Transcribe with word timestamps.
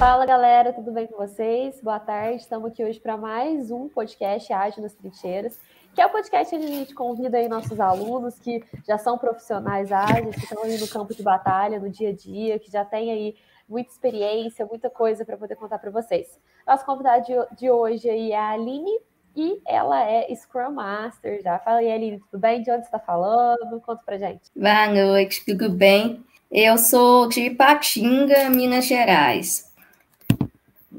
Fala 0.00 0.24
galera, 0.24 0.72
tudo 0.72 0.92
bem 0.92 1.06
com 1.06 1.18
vocês? 1.18 1.78
Boa 1.82 2.00
tarde, 2.00 2.40
estamos 2.40 2.70
aqui 2.70 2.82
hoje 2.82 2.98
para 2.98 3.18
mais 3.18 3.70
um 3.70 3.86
podcast 3.86 4.50
Ágil 4.50 4.82
nas 4.82 4.94
Trincheiras, 4.94 5.60
que 5.94 6.00
é 6.00 6.06
o 6.06 6.08
podcast 6.08 6.56
onde 6.56 6.64
a 6.64 6.68
gente 6.68 6.94
convida 6.94 7.36
aí 7.36 7.50
nossos 7.50 7.78
alunos 7.78 8.38
que 8.38 8.64
já 8.88 8.96
são 8.96 9.18
profissionais 9.18 9.92
ágeis, 9.92 10.36
que 10.36 10.44
estão 10.44 10.62
aí 10.62 10.78
no 10.78 10.88
campo 10.88 11.14
de 11.14 11.22
batalha, 11.22 11.78
no 11.78 11.90
dia 11.90 12.08
a 12.08 12.12
dia, 12.14 12.58
que 12.58 12.72
já 12.72 12.82
têm 12.82 13.12
aí 13.12 13.36
muita 13.68 13.92
experiência, 13.92 14.64
muita 14.64 14.88
coisa 14.88 15.22
para 15.22 15.36
poder 15.36 15.56
contar 15.56 15.78
para 15.78 15.90
vocês. 15.90 16.38
Nossa 16.66 16.82
convidada 16.82 17.22
de 17.54 17.70
hoje 17.70 18.08
aí 18.08 18.32
é 18.32 18.38
a 18.38 18.52
Aline 18.52 19.00
e 19.36 19.60
ela 19.66 20.02
é 20.02 20.34
Scrum 20.34 20.70
Master 20.70 21.42
já. 21.42 21.58
Fala 21.58 21.80
aí, 21.80 21.92
Aline, 21.92 22.20
tudo 22.20 22.40
bem? 22.40 22.62
De 22.62 22.70
onde 22.70 22.84
você 22.84 22.86
está 22.86 22.98
falando? 22.98 23.78
Conta 23.84 24.00
pra 24.06 24.16
gente. 24.16 24.50
Boa 24.56 24.86
noite, 24.86 25.44
tudo 25.44 25.68
bem? 25.68 26.24
Eu 26.50 26.78
sou 26.78 27.28
de 27.28 27.50
Patinga, 27.50 28.48
Minas 28.48 28.86
Gerais. 28.86 29.69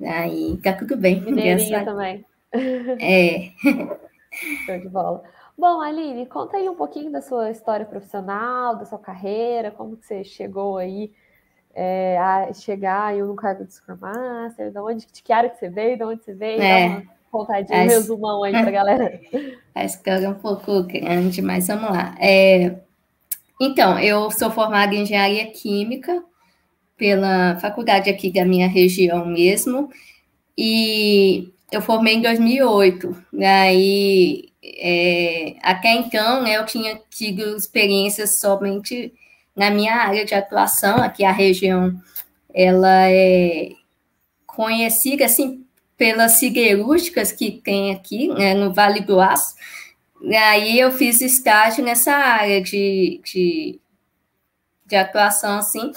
Aí, 0.05 0.57
tá 0.63 0.73
tudo 0.73 0.97
bem. 0.97 1.21
Mineirinha 1.21 1.85
também. 1.85 2.25
É. 2.53 3.51
Show 4.65 4.79
de 4.79 4.89
bola. 4.89 5.23
Bom, 5.57 5.81
Aline, 5.81 6.25
conta 6.25 6.57
aí 6.57 6.67
um 6.67 6.75
pouquinho 6.75 7.11
da 7.11 7.21
sua 7.21 7.51
história 7.51 7.85
profissional, 7.85 8.75
da 8.75 8.85
sua 8.85 8.97
carreira, 8.97 9.71
como 9.71 9.97
que 9.97 10.05
você 10.05 10.23
chegou 10.23 10.77
aí 10.77 11.11
é, 11.73 12.17
a 12.17 12.53
chegar 12.53 13.07
aí 13.07 13.21
no 13.21 13.35
cargo 13.35 13.65
de 13.65 13.73
Scrum 13.73 13.97
Master, 13.99 14.71
de 14.71 14.79
onde, 14.79 15.05
de 15.05 15.21
que 15.21 15.31
área 15.31 15.49
que 15.49 15.59
você 15.59 15.69
veio, 15.69 15.97
de 15.97 16.03
onde 16.03 16.23
você 16.23 16.33
veio, 16.33 16.61
é. 16.61 16.89
dá 16.89 16.95
uma 16.95 17.03
contadinha, 17.31 17.83
um 17.83 17.88
resumão 17.88 18.43
aí 18.43 18.52
pra 18.53 18.71
galera. 18.71 19.19
A 19.75 19.85
história 19.85 20.25
é 20.25 20.29
um 20.29 20.35
pouco 20.35 20.83
grande, 20.83 21.41
mas 21.41 21.67
vamos 21.67 21.89
lá. 21.89 22.15
É, 22.19 22.79
então, 23.59 23.99
eu 23.99 24.31
sou 24.31 24.49
formada 24.49 24.95
em 24.95 25.02
engenharia 25.02 25.52
química 25.52 26.23
pela 27.01 27.57
faculdade 27.59 28.11
aqui 28.11 28.31
da 28.31 28.45
minha 28.45 28.67
região 28.67 29.25
mesmo, 29.25 29.89
e 30.55 31.52
eu 31.71 31.81
formei 31.81 32.13
em 32.13 32.21
2008. 32.21 33.25
Aí, 33.41 34.49
é, 34.63 35.55
até 35.63 35.93
então, 35.93 36.43
né, 36.43 36.58
eu 36.58 36.66
tinha 36.67 37.02
tido 37.09 37.58
experiências 37.58 38.38
somente 38.38 39.11
na 39.55 39.71
minha 39.71 39.95
área 39.95 40.23
de 40.23 40.35
atuação, 40.35 40.97
aqui 40.97 41.25
a 41.25 41.31
região, 41.31 41.99
ela 42.53 43.09
é 43.09 43.71
conhecida, 44.45 45.25
assim, 45.25 45.65
pelas 45.97 46.33
siderúrgicas 46.33 47.31
que 47.31 47.49
tem 47.49 47.95
aqui, 47.95 48.27
né, 48.27 48.53
no 48.53 48.71
Vale 48.71 49.02
do 49.02 49.19
Aço, 49.19 49.55
aí 50.53 50.80
eu 50.80 50.91
fiz 50.91 51.19
estágio 51.19 51.83
nessa 51.83 52.13
área 52.13 52.61
de, 52.61 53.19
de, 53.25 53.80
de 54.86 54.95
atuação, 54.95 55.58
assim, 55.58 55.91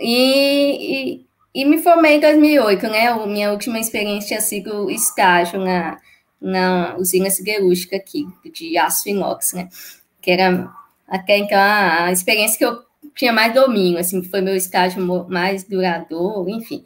e, 0.00 1.24
e, 1.54 1.64
me 1.64 1.78
formei 1.78 2.16
em 2.16 2.20
2008, 2.20 2.88
né? 2.88 3.26
Minha 3.26 3.52
última 3.52 3.78
experiência 3.78 4.28
tinha 4.28 4.40
sido 4.40 4.90
estágio 4.90 5.60
na, 5.60 5.98
na 6.40 6.96
usina 6.96 7.30
siderúrgica 7.30 7.96
aqui, 7.96 8.26
de 8.52 8.78
aço 8.78 9.08
inox, 9.08 9.52
né? 9.52 9.68
Que 10.20 10.30
era 10.30 10.70
até 11.06 11.38
então 11.38 11.58
a 11.58 12.12
experiência 12.12 12.58
que 12.58 12.64
eu 12.64 12.82
tinha 13.14 13.32
mais 13.32 13.52
domínio, 13.54 13.98
assim, 13.98 14.22
foi 14.22 14.40
meu 14.40 14.54
estágio 14.54 15.02
mais 15.28 15.64
duradouro, 15.64 16.48
enfim. 16.50 16.84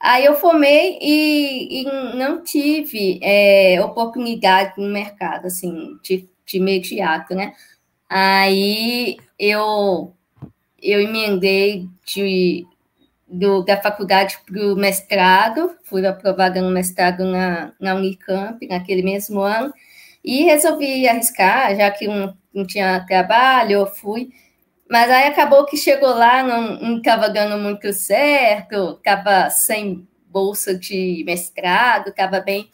Aí 0.00 0.24
eu 0.24 0.34
formei 0.34 0.98
e, 1.00 1.82
e 1.82 2.16
não 2.16 2.42
tive 2.42 3.20
é, 3.22 3.80
oportunidade 3.84 4.74
no 4.76 4.88
mercado, 4.88 5.46
assim, 5.46 5.96
de, 6.02 6.28
de 6.44 6.56
imediato, 6.58 7.34
né? 7.34 7.54
Aí 8.08 9.16
eu, 9.38 10.12
eu 10.82 11.00
emendei 11.00 11.88
de, 12.04 12.66
do, 13.28 13.62
da 13.62 13.80
faculdade 13.80 14.38
para 14.44 14.60
o 14.60 14.76
mestrado, 14.76 15.76
fui 15.84 16.04
aprovada 16.04 16.60
no 16.60 16.70
mestrado 16.70 17.24
na, 17.24 17.72
na 17.78 17.94
Unicamp 17.94 18.66
naquele 18.66 19.02
mesmo 19.02 19.40
ano, 19.40 19.72
e 20.24 20.42
resolvi 20.42 21.06
arriscar, 21.06 21.76
já 21.76 21.90
que 21.90 22.06
não, 22.08 22.36
não 22.52 22.66
tinha 22.66 23.04
trabalho, 23.06 23.72
eu 23.72 23.86
fui. 23.86 24.30
Mas 24.90 25.10
aí 25.10 25.28
acabou 25.28 25.64
que 25.64 25.76
chegou 25.76 26.10
lá, 26.10 26.42
não 26.42 26.98
estava 26.98 27.30
dando 27.30 27.56
muito 27.58 27.92
certo, 27.92 28.96
estava 28.98 29.48
sem 29.50 30.06
bolsa 30.26 30.76
de 30.76 31.22
mestrado, 31.24 32.08
estava 32.08 32.40
bem, 32.40 32.68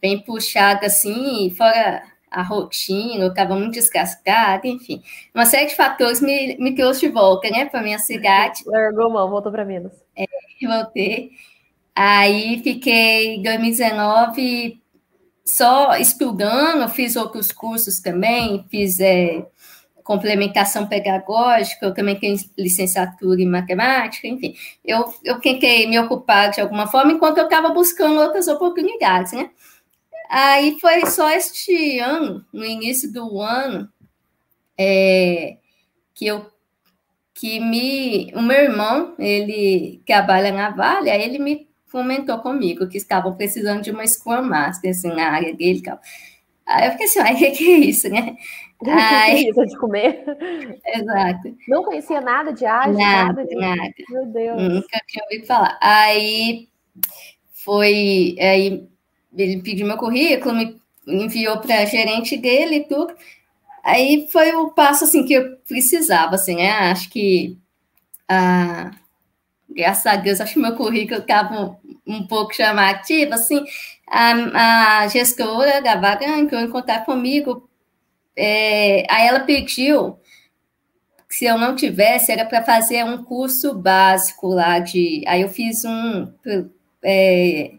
bem 0.00 0.22
puxada 0.22 0.86
assim, 0.86 1.50
fora 1.56 2.02
a 2.30 2.42
rotina, 2.42 3.24
eu 3.24 3.28
estava 3.28 3.56
muito 3.56 3.72
desgastada, 3.72 4.66
enfim. 4.66 5.02
Uma 5.34 5.44
série 5.46 5.66
de 5.66 5.74
fatores 5.74 6.20
me, 6.20 6.56
me 6.58 6.74
trouxe 6.74 7.00
de 7.00 7.08
volta, 7.08 7.50
né, 7.50 7.66
para 7.66 7.82
minha 7.82 7.98
cidade. 7.98 8.62
Largou 8.66 9.10
mão, 9.10 9.28
voltou 9.28 9.50
para 9.50 9.64
Minas. 9.64 9.92
É, 10.16 10.26
voltei. 10.66 11.32
Aí 11.94 12.60
fiquei 12.62 13.36
em 13.36 13.42
2019 13.42 14.80
só 15.44 15.96
estudando, 15.96 16.88
fiz 16.88 17.16
outros 17.16 17.50
cursos 17.50 18.00
também, 18.00 18.64
fiz 18.70 19.00
é, 19.00 19.44
complementação 20.10 20.86
pedagógica, 20.86 21.86
eu 21.86 21.94
também 21.94 22.16
tenho 22.16 22.36
licenciatura 22.58 23.40
em 23.40 23.46
matemática, 23.46 24.26
enfim. 24.26 24.54
Eu, 24.84 25.12
eu 25.24 25.40
tentei 25.40 25.86
me 25.88 25.98
ocupar 25.98 26.50
de 26.50 26.60
alguma 26.60 26.86
forma 26.86 27.12
enquanto 27.12 27.38
eu 27.38 27.44
estava 27.44 27.68
buscando 27.70 28.20
outras 28.20 28.48
oportunidades, 28.48 29.32
né? 29.32 29.50
Aí 30.30 30.78
foi 30.80 31.04
só 31.06 31.28
este 31.30 31.98
ano, 31.98 32.44
no 32.52 32.64
início 32.64 33.12
do 33.12 33.40
ano, 33.40 33.88
é, 34.78 35.56
que 36.14 36.24
eu 36.28 36.46
que 37.34 37.58
me 37.58 38.32
o 38.34 38.42
meu 38.42 38.58
irmão 38.58 39.16
ele 39.18 40.00
trabalha 40.06 40.52
na 40.52 40.70
Vale, 40.70 41.10
aí 41.10 41.22
ele 41.22 41.40
me 41.40 41.68
comentou 41.90 42.38
comigo 42.38 42.86
que 42.86 42.96
estavam 42.96 43.34
precisando 43.36 43.82
de 43.82 43.90
uma 43.90 44.06
Scrum 44.06 44.42
Master 44.42 44.90
assim, 44.90 45.08
na 45.08 45.30
área 45.30 45.52
dele, 45.52 45.82
tal. 45.82 45.98
Aí 46.64 46.86
eu 46.86 46.92
fiquei 46.92 47.06
assim, 47.06 47.18
ai, 47.20 47.34
o 47.34 47.36
que, 47.38 47.50
que 47.50 47.64
é 47.64 47.76
isso, 47.78 48.08
né? 48.08 48.36
Ai, 48.86 49.42
isso 49.42 49.66
de 49.66 49.76
comer. 49.76 50.24
Exato. 50.86 51.54
Não 51.68 51.82
conhecia 51.84 52.20
nada 52.20 52.50
de 52.52 52.64
ágil, 52.64 52.94
nada, 52.94 53.32
nada, 53.32 53.46
de... 53.46 53.54
nada. 53.56 53.92
Meu 54.08 54.26
Deus. 54.26 54.62
Nunca 54.62 55.00
tinha 55.06 55.24
ouvido 55.24 55.46
falar. 55.46 55.76
Aí 55.82 56.68
foi, 57.52 58.36
aí 58.40 58.88
ele 59.36 59.62
pediu 59.62 59.86
meu 59.86 59.96
currículo, 59.96 60.54
me 60.54 60.78
enviou 61.06 61.58
para 61.58 61.84
gerente 61.86 62.36
dele 62.36 62.76
e 62.76 62.84
tudo. 62.84 63.14
Aí 63.84 64.28
foi 64.30 64.54
o 64.54 64.70
passo 64.70 65.04
assim 65.04 65.24
que 65.24 65.34
eu 65.34 65.56
precisava, 65.68 66.34
assim, 66.34 66.56
né? 66.56 66.70
Acho 66.70 67.08
que 67.10 67.56
ah, 68.28 68.90
graças 69.68 70.06
a 70.06 70.16
Deus, 70.16 70.40
acho 70.40 70.54
que 70.54 70.60
meu 70.60 70.76
currículo 70.76 71.20
estava 71.20 71.54
um, 71.54 71.76
um 72.06 72.26
pouco 72.26 72.54
chamativo, 72.54 73.34
assim, 73.34 73.64
a, 74.06 75.02
a 75.02 75.08
gestora 75.08 75.80
da 75.82 75.96
vaga 75.96 76.26
entrou 76.38 76.60
em 76.60 76.70
contato 76.70 77.06
comigo 77.06 77.68
é, 78.36 79.04
aí 79.12 79.26
ela 79.28 79.40
pediu 79.40 80.18
que 81.28 81.36
se 81.36 81.44
eu 81.44 81.58
não 81.58 81.76
tivesse, 81.76 82.32
era 82.32 82.44
para 82.44 82.64
fazer 82.64 83.04
um 83.04 83.22
curso 83.22 83.74
básico 83.74 84.48
lá 84.48 84.78
de. 84.78 85.22
Aí 85.26 85.42
eu 85.42 85.48
fiz 85.48 85.84
um. 85.84 86.32
É, 87.04 87.74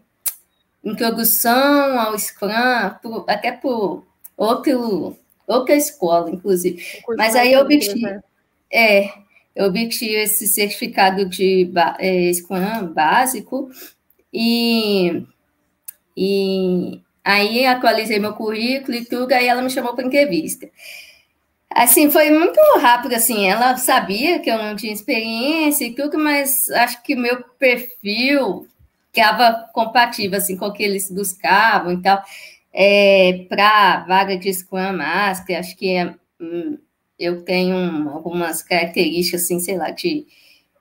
introdução 0.84 2.00
ao 2.00 2.18
Scrum, 2.18 2.90
por, 3.02 3.24
até 3.28 3.52
por 3.52 4.04
outro, 4.36 5.16
outra 5.46 5.74
escola, 5.74 6.30
inclusive. 6.30 6.82
Mas 7.16 7.36
aí 7.36 7.52
eu 7.52 7.60
obtive, 7.60 8.00
né? 8.00 8.20
é, 8.72 9.12
eu 9.54 9.66
obtive 9.66 10.14
esse 10.14 10.46
certificado 10.46 11.24
de 11.24 11.70
é, 11.98 12.32
Scrum 12.32 12.86
básico 12.92 13.70
e, 14.32 15.24
e 16.16 17.00
Aí 17.24 17.64
atualizei 17.66 18.18
meu 18.18 18.32
currículo 18.32 18.96
e 18.96 19.04
tudo, 19.04 19.32
aí 19.32 19.46
ela 19.46 19.62
me 19.62 19.70
chamou 19.70 19.94
para 19.94 20.04
entrevista. 20.06 20.68
Assim, 21.70 22.10
foi 22.10 22.30
muito 22.30 22.58
rápido, 22.80 23.14
assim, 23.14 23.46
ela 23.46 23.76
sabia 23.76 24.40
que 24.40 24.50
eu 24.50 24.58
não 24.58 24.76
tinha 24.76 24.92
experiência 24.92 25.84
e 25.86 25.94
tudo, 25.94 26.18
mas 26.18 26.68
acho 26.70 27.02
que 27.02 27.14
o 27.14 27.18
meu 27.18 27.42
perfil 27.58 28.66
estava 29.20 29.68
compatível, 29.72 30.38
assim, 30.38 30.56
com 30.56 30.66
o 30.66 30.72
que 30.72 30.82
eles 30.82 31.10
buscavam 31.10 31.92
e 31.92 32.02
tal, 32.02 32.22
é, 32.72 33.44
para 33.48 34.04
vaga 34.04 34.36
de 34.36 34.52
Scrum 34.52 34.96
Master, 34.96 35.58
acho 35.58 35.76
que 35.76 35.94
é, 35.96 36.14
hum, 36.40 36.78
eu 37.18 37.42
tenho 37.42 38.08
algumas 38.10 38.62
características, 38.62 39.42
assim, 39.44 39.60
sei 39.60 39.76
lá, 39.76 39.90
de, 39.90 40.26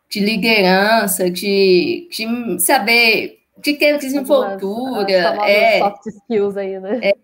de 0.09 0.19
liderança, 0.19 1.29
de, 1.29 2.07
de 2.11 2.59
saber 2.59 3.41
de 3.61 3.73
ter 3.73 3.97
desenvoltura, 3.97 5.37
é, 5.47 5.79
soft 5.79 6.07
skills 6.07 6.57
aí, 6.57 6.79
né? 6.79 6.99
É, 7.03 7.15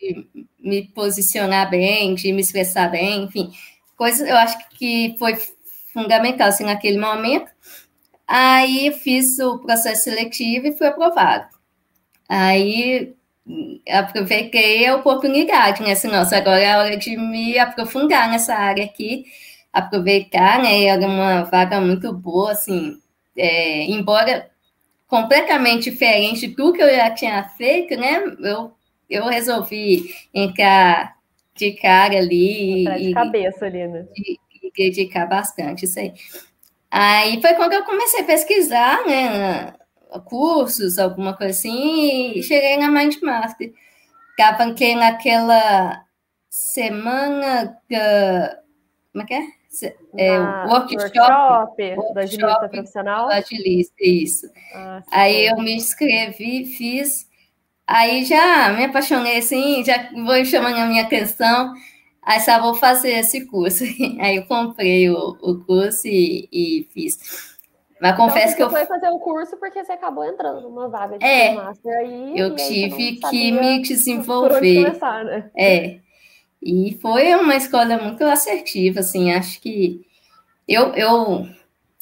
de 0.00 0.26
me 0.58 0.82
posicionar 0.88 1.68
bem, 1.68 2.14
de 2.14 2.32
me 2.32 2.40
expressar 2.40 2.88
bem, 2.90 3.24
enfim, 3.24 3.50
coisas 3.96 4.26
eu 4.28 4.36
acho 4.36 4.56
que 4.70 5.16
foi 5.18 5.36
fundamental 5.92 6.48
assim, 6.48 6.64
naquele 6.64 6.98
momento. 6.98 7.50
Aí 8.32 8.92
fiz 8.92 9.40
o 9.40 9.58
processo 9.58 10.04
seletivo 10.04 10.68
e 10.68 10.78
fui 10.78 10.86
aprovado. 10.86 11.48
Aí 12.28 13.12
aproveitei 13.88 14.86
a 14.86 14.94
oportunidade, 14.94 15.82
né? 15.82 15.90
Assim, 15.90 16.06
nossa, 16.06 16.36
agora 16.36 16.60
é 16.60 16.76
hora 16.76 16.96
de 16.96 17.16
me 17.16 17.58
aprofundar 17.58 18.30
nessa 18.30 18.54
área 18.54 18.84
aqui, 18.84 19.24
aproveitar, 19.72 20.62
né? 20.62 20.84
Era 20.84 21.04
uma 21.08 21.42
vaga 21.42 21.80
muito 21.80 22.12
boa, 22.12 22.52
assim, 22.52 23.00
é, 23.36 23.86
embora 23.86 24.48
completamente 25.08 25.90
diferente 25.90 26.46
de 26.46 26.54
tudo 26.54 26.74
que 26.74 26.82
eu 26.84 26.94
já 26.94 27.10
tinha 27.10 27.42
feito, 27.48 27.96
né? 27.96 28.22
Eu, 28.38 28.72
eu 29.10 29.26
resolvi 29.26 30.14
entrar 30.32 31.16
de 31.56 31.72
cara 31.72 32.16
ali. 32.16 32.82
Entrar 32.82 32.98
de 32.98 33.12
cabeça 33.12 33.66
ali, 33.66 33.88
né? 33.88 34.06
E, 34.16 34.38
e 34.62 34.70
dedicar 34.70 35.26
bastante 35.26 35.84
isso 35.84 35.98
aí. 35.98 36.14
Aí 36.90 37.40
foi 37.40 37.54
quando 37.54 37.72
eu 37.72 37.84
comecei 37.84 38.22
a 38.22 38.24
pesquisar, 38.24 39.06
né? 39.06 39.74
Cursos, 40.24 40.98
alguma 40.98 41.36
coisa 41.36 41.56
assim, 41.56 42.32
e 42.34 42.42
cheguei 42.42 42.76
na 42.76 42.90
Mindmaster. 42.90 43.72
Capanquei 44.36 44.96
naquela 44.96 46.04
semana. 46.48 47.78
Como 49.12 49.22
é 49.22 49.26
que 49.26 49.34
é? 49.34 49.60
é, 50.16 50.38
workshop, 50.66 51.82
workshop 51.86 52.14
da 52.14 52.20
agilista 52.22 52.68
profissional? 52.68 53.28
agilista, 53.28 53.94
isso. 54.00 54.50
Ah, 54.74 55.02
aí 55.12 55.46
eu 55.46 55.56
me 55.58 55.74
inscrevi, 55.74 56.66
fiz, 56.66 57.28
aí 57.86 58.24
já 58.24 58.72
me 58.72 58.84
apaixonei 58.84 59.38
assim, 59.38 59.84
já 59.84 60.10
vou 60.12 60.44
chamando 60.44 60.78
a 60.78 60.86
minha 60.86 61.04
atenção, 61.04 61.72
aí 62.22 62.40
só 62.40 62.60
vou 62.60 62.74
fazer 62.74 63.12
esse 63.12 63.46
curso. 63.46 63.84
Aí 64.20 64.36
eu 64.36 64.46
comprei 64.46 65.10
o, 65.10 65.36
o 65.40 65.64
curso 65.64 66.06
e, 66.06 66.48
e 66.52 66.88
fiz. 66.92 67.18
Mas 68.00 68.14
então, 68.14 68.26
confesso 68.26 68.56
que 68.56 68.62
eu 68.62 68.70
foi 68.70 68.86
fazer 68.86 69.08
o 69.10 69.18
curso 69.18 69.56
porque 69.58 69.84
você 69.84 69.92
acabou 69.92 70.24
entrando 70.24 70.62
numa 70.62 70.88
vaga 70.88 71.18
de 71.18 71.24
é, 71.24 71.54
master 71.54 71.98
aí. 71.98 72.32
Eu 72.34 72.56
tive 72.56 73.16
que 73.16 73.52
me 73.52 73.82
desenvolver. 73.82 74.84
Começar, 74.84 75.24
né? 75.24 75.50
É. 75.56 75.98
E 76.62 76.98
foi 77.00 77.34
uma 77.34 77.56
escola 77.56 77.98
muito 77.98 78.24
assertiva, 78.24 79.00
assim, 79.00 79.32
acho 79.32 79.60
que 79.60 80.06
eu, 80.68 80.94
eu 80.94 81.46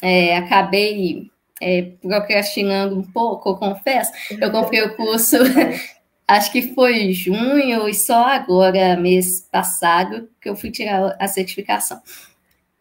é, 0.03 0.37
acabei 0.37 1.31
é, 1.61 1.83
procrastinando 2.01 2.97
um 2.97 3.03
pouco, 3.03 3.51
eu 3.51 3.57
confesso. 3.57 4.13
Eu 4.41 4.51
comprei 4.51 4.83
o 4.83 4.97
curso, 4.97 5.37
acho 6.29 6.53
que 6.53 6.75
foi 6.75 7.13
junho, 7.13 7.89
e 7.89 7.95
só 7.95 8.27
agora, 8.27 8.97
mês 8.97 9.49
passado, 9.51 10.29
que 10.41 10.49
eu 10.49 10.55
fui 10.55 10.71
tirar 10.71 11.17
a 11.19 11.27
certificação. 11.27 12.01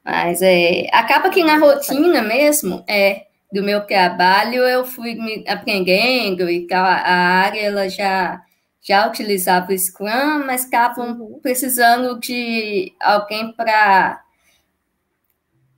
Mas 0.03 0.41
é, 0.41 0.87
acaba 0.91 1.29
que 1.29 1.43
na 1.43 1.57
rotina 1.57 2.21
mesmo, 2.21 2.83
é, 2.87 3.27
do 3.51 3.63
meu 3.63 3.81
trabalho, 3.85 4.63
eu 4.63 4.85
fui 4.85 5.15
me 5.15 5.43
aprendendo 5.47 6.49
e 6.49 6.67
tal, 6.67 6.85
a 6.85 7.11
área 7.11 7.61
ela 7.61 7.89
já 7.89 8.41
já 8.81 9.05
utilizava 9.05 9.73
o 9.73 9.77
Scrum, 9.77 10.45
mas 10.45 10.63
estavam 10.63 11.19
uhum. 11.19 11.39
precisando 11.41 12.19
de 12.21 12.93
alguém 13.01 13.51
para 13.51 14.23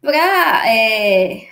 para 0.01 0.67
é, 0.67 1.47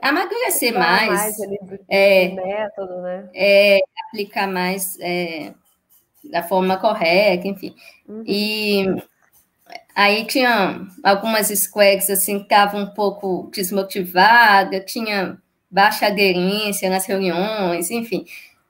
amadurecer 0.00 0.72
mais, 0.74 1.08
mais 1.08 1.40
ali 1.40 1.58
do, 1.62 1.78
é, 1.88 2.28
método, 2.28 3.02
né? 3.02 3.28
É, 3.34 3.80
aplicar 4.06 4.46
mais 4.46 4.98
é, 5.00 5.52
da 6.24 6.42
forma 6.42 6.76
correta, 6.76 7.46
enfim. 7.48 7.74
Uhum. 8.08 8.22
E 8.26 8.86
aí 9.94 10.24
tinha 10.24 10.86
algumas 11.02 11.48
squads 11.48 12.10
assim 12.10 12.38
que 12.38 12.44
estavam 12.44 12.82
um 12.82 12.94
pouco 12.94 13.50
desmotivadas, 13.52 14.90
tinha 14.90 15.38
baixa 15.70 16.06
aderência 16.06 16.88
nas 16.88 17.06
reuniões, 17.06 17.90
enfim. 17.90 18.24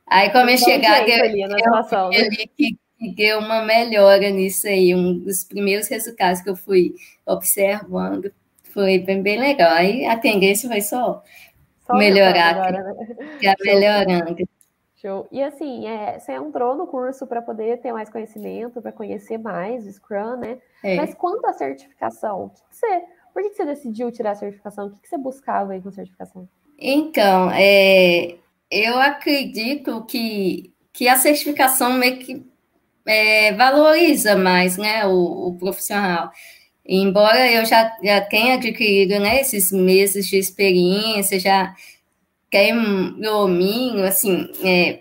Aí, 0.06 0.31
com 0.31 0.38
a 0.38 0.44
minha 0.44 0.56
chegada, 0.56 1.08
eu, 1.08 1.24
ali, 1.24 1.42
eu, 1.42 1.50
eu 1.50 2.10
né? 2.10 2.28
que, 2.31 2.48
que 2.56 3.14
deu 3.14 3.38
uma 3.40 3.62
melhora 3.62 4.31
nisso 4.31 4.66
aí. 4.66 4.94
Um 4.94 5.19
dos 5.19 5.44
primeiros 5.44 5.86
resultados 5.88 6.40
que 6.40 6.48
eu 6.48 6.56
fui 6.56 6.94
observando 7.26 8.32
foi 8.78 8.98
bem, 9.00 9.20
bem 9.20 9.40
legal. 9.40 9.72
Aí 9.72 10.06
a 10.06 10.16
tendência 10.16 10.69
vai 10.69 10.80
só, 10.80 11.25
só 11.84 11.94
melhorar, 11.94 12.54
agora, 12.54 12.84
né? 12.84 13.16
já 13.42 13.54
melhorando. 13.64 14.48
Show. 14.94 15.26
E 15.32 15.42
assim, 15.42 15.88
é, 15.88 16.16
você 16.19 16.32
entrou 16.32 16.76
no 16.76 16.86
curso 16.86 17.26
para 17.26 17.42
poder 17.42 17.80
ter 17.80 17.92
mais 17.92 18.08
conhecimento, 18.08 18.80
para 18.80 18.92
conhecer 18.92 19.36
mais 19.36 19.84
o 19.84 19.92
Scrum, 19.92 20.36
né? 20.36 20.58
É. 20.84 20.94
Mas 20.94 21.12
quanto 21.12 21.44
à 21.46 21.52
certificação, 21.52 22.44
o 22.44 22.50
que, 22.50 22.60
que 22.69 22.76
você, 22.76 23.02
por 23.32 23.42
que, 23.42 23.50
que 23.50 23.56
você 23.56 23.64
decidiu 23.64 24.12
tirar 24.12 24.32
a 24.32 24.36
certificação? 24.36 24.86
O 24.86 24.90
que, 24.90 25.00
que 25.02 25.08
você 25.08 25.19
buscava 25.19 25.72
aí 25.72 25.82
com 25.82 25.88
a 25.88 25.92
certificação? 25.92 26.48
Então, 26.78 27.50
é, 27.50 28.36
eu 28.70 28.96
acredito 29.00 30.04
que, 30.04 30.72
que 30.92 31.08
a 31.08 31.16
certificação 31.16 31.94
meio 31.94 32.19
que 32.19 32.46
é, 33.04 33.52
valoriza 33.54 34.36
mais 34.36 34.76
né, 34.76 35.04
o, 35.06 35.48
o, 35.48 35.56
profissional. 35.56 36.31
Embora 36.88 37.50
eu 37.52 37.67
já, 37.67 37.94
já 38.02 38.20
tenha 38.23 38.55
adquirido 38.55 39.20
né, 39.20 39.43
esses 39.43 39.70
meses 39.70 40.26
de 40.26 40.38
experiência, 40.38 41.38
já 41.38 41.75
um 42.73 43.20
domínio, 43.20 44.06
assim, 44.06 44.50
é, 44.64 45.00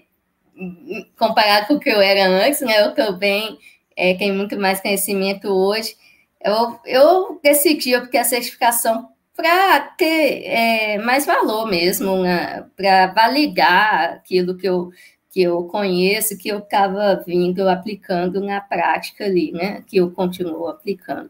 comparado 1.17 1.67
com 1.67 1.75
o 1.75 1.79
que 1.79 1.89
eu 1.89 2.01
era 2.01 2.27
antes, 2.27 2.59
né, 2.59 2.85
eu 2.85 2.93
também 2.93 3.57
é, 3.95 4.13
tenho 4.15 4.35
muito 4.35 4.59
mais 4.59 4.81
conhecimento 4.81 5.47
hoje. 5.47 5.95
Eu, 6.43 6.79
eu 6.85 7.39
decidi 7.41 7.97
porque 7.99 8.17
a 8.17 8.25
certificação 8.25 9.07
para 9.37 9.79
ter 9.97 10.43
é, 10.45 10.97
mais 10.97 11.25
valor 11.25 11.67
mesmo, 11.69 12.17
né? 12.23 12.65
para 12.75 13.07
validar 13.07 14.15
aquilo 14.15 14.57
que 14.57 14.67
eu, 14.67 14.89
que 15.29 15.41
eu 15.43 15.63
conheço, 15.65 16.37
que 16.37 16.49
eu 16.49 16.57
estava 16.57 17.23
vindo 17.25 17.69
aplicando 17.69 18.41
na 18.41 18.59
prática 18.59 19.25
ali, 19.25 19.51
né? 19.51 19.83
Que 19.85 19.97
eu 19.97 20.09
continuo 20.09 20.67
aplicando. 20.67 21.29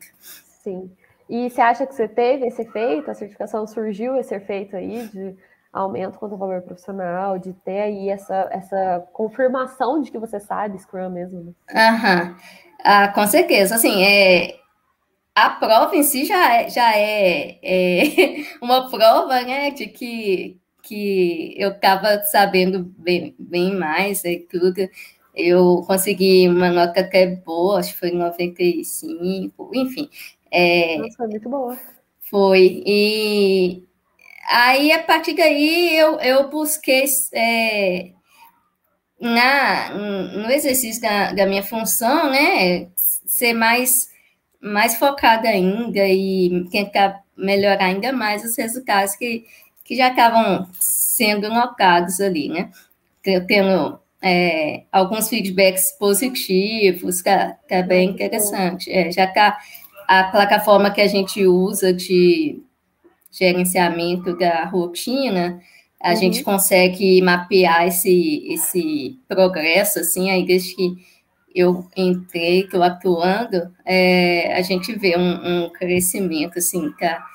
Sim. 0.68 0.92
E 1.30 1.50
você 1.50 1.62
acha 1.62 1.88
que 1.88 1.96
você 1.96 2.10
teve 2.10 2.46
esse 2.46 2.62
efeito? 2.62 3.10
A 3.10 3.14
certificação 3.14 3.66
surgiu 3.66 4.18
esse 4.18 4.36
efeito 4.36 4.76
aí 4.76 5.08
de 5.08 5.34
aumento 5.72 6.20
quanto 6.20 6.34
ao 6.34 6.38
valor 6.38 6.62
profissional, 6.62 7.40
de 7.40 7.54
ter 7.54 7.82
aí 7.82 8.10
essa, 8.10 8.50
essa 8.52 9.08
confirmação 9.14 10.02
de 10.02 10.12
que 10.12 10.20
você 10.20 10.42
sabe 10.42 10.78
Scrum 10.78 11.10
mesmo? 11.10 11.42
Né? 11.42 11.54
Aham. 11.74 12.36
Ah, 12.84 13.08
com 13.10 13.26
certeza. 13.28 13.76
Assim, 13.76 14.04
é, 14.04 14.56
a 15.34 15.52
prova 15.52 15.96
em 15.96 16.04
si 16.04 16.26
já 16.26 16.54
é, 16.54 16.70
já 16.70 16.98
é, 16.98 17.60
é 17.64 18.04
uma 18.62 18.90
prova 18.90 19.42
né, 19.42 19.72
de 19.72 19.88
que, 19.88 20.58
que 20.84 21.56
eu 21.58 21.72
estava 21.72 22.22
sabendo 22.24 22.94
bem, 22.98 23.34
bem 23.40 23.74
mais 23.74 24.26
e 24.26 24.40
tudo. 24.40 24.90
Eu 25.34 25.84
consegui 25.86 26.50
uma 26.50 26.72
nota 26.72 27.02
até 27.02 27.28
boa, 27.28 27.80
acho 27.80 27.94
que 27.94 28.00
foi 28.00 28.12
95, 28.12 29.70
enfim. 29.72 30.10
É, 30.52 30.98
Nossa, 30.98 31.18
foi 31.18 31.28
muito 31.28 31.50
boa. 31.50 31.78
Foi. 32.30 32.84
E 32.86 33.84
aí, 34.50 34.92
a 34.92 35.04
partir 35.04 35.34
daí, 35.34 35.98
eu, 35.98 36.20
eu 36.20 36.50
busquei 36.50 37.06
é, 37.34 38.12
na, 39.20 39.90
no 39.92 40.52
exercício 40.52 41.02
da, 41.02 41.34
da 41.34 41.46
minha 41.46 41.64
função, 41.64 42.30
né, 42.30 42.88
ser 42.96 43.54
mais 43.54 44.16
mais 44.60 44.96
focada 44.96 45.48
ainda 45.48 46.06
e 46.08 46.66
tentar 46.72 47.24
melhorar 47.38 47.86
ainda 47.86 48.12
mais 48.12 48.44
os 48.44 48.58
resultados 48.58 49.16
que, 49.16 49.46
que 49.84 49.96
já 49.96 50.10
estavam 50.10 50.68
sendo 50.80 51.48
notados 51.50 52.20
ali, 52.20 52.50
né? 52.50 52.72
Tendo 53.22 54.00
é, 54.22 54.84
alguns 54.92 55.30
feedbacks 55.30 55.92
positivos, 55.98 57.22
que 57.22 57.30
é, 57.30 57.56
que 57.68 57.74
é 57.74 57.84
bem 57.84 58.10
interessante. 58.10 58.92
É, 58.92 59.12
já 59.12 59.26
está 59.26 59.58
a 60.08 60.24
plataforma 60.24 60.90
que 60.90 61.02
a 61.02 61.08
gente 61.08 61.46
usa 61.46 61.92
de 61.92 62.64
gerenciamento 63.30 64.38
da 64.38 64.64
rotina, 64.66 65.60
a 66.02 66.12
uhum. 66.12 66.16
gente 66.16 66.44
consegue 66.44 67.22
mapear 67.22 67.88
esse, 67.88 68.48
esse 68.54 69.20
progresso, 69.28 70.00
assim, 70.00 70.30
aí 70.30 70.46
desde 70.46 70.76
que 70.76 70.96
eu 71.54 71.86
entrei, 71.96 72.62
estou 72.62 72.84
atuando, 72.84 73.74
é, 73.84 74.54
a 74.54 74.62
gente 74.62 74.94
vê 74.94 75.18
um, 75.18 75.66
um, 75.66 75.70
crescimento, 75.72 76.60
assim, 76.60 76.92
tá, 77.00 77.26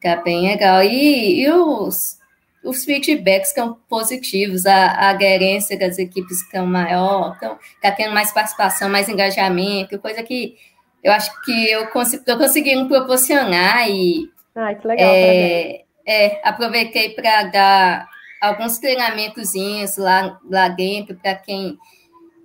tá 0.00 0.16
bem 0.16 0.42
legal. 0.42 0.82
E, 0.82 1.42
e 1.42 1.50
os, 1.50 2.18
os 2.62 2.84
feedbacks 2.84 3.48
estão 3.48 3.78
positivos, 3.88 4.66
a, 4.66 4.86
a 4.88 5.10
aderência 5.10 5.78
das 5.78 5.98
equipes 5.98 6.42
estão 6.42 6.66
maior, 6.66 7.32
estão 7.32 7.58
tá 7.80 7.90
tendo 7.90 8.12
mais 8.12 8.30
participação, 8.30 8.90
mais 8.90 9.08
engajamento, 9.08 9.98
coisa 9.98 10.22
que 10.22 10.54
eu 11.02 11.12
acho 11.12 11.42
que 11.42 11.70
eu 11.70 11.88
estou 12.02 12.38
conseguindo 12.38 12.88
proporcionar 12.88 13.88
e 13.90 14.30
Ai, 14.54 14.74
que 14.74 14.86
legal, 14.86 15.08
é, 15.08 15.84
é, 16.06 16.40
aproveitei 16.44 17.10
para 17.10 17.44
dar 17.44 18.08
alguns 18.40 18.78
treinamentozinhos 18.78 19.96
lá, 19.96 20.38
lá 20.48 20.68
dentro 20.68 21.16
para 21.16 21.34
quem 21.36 21.78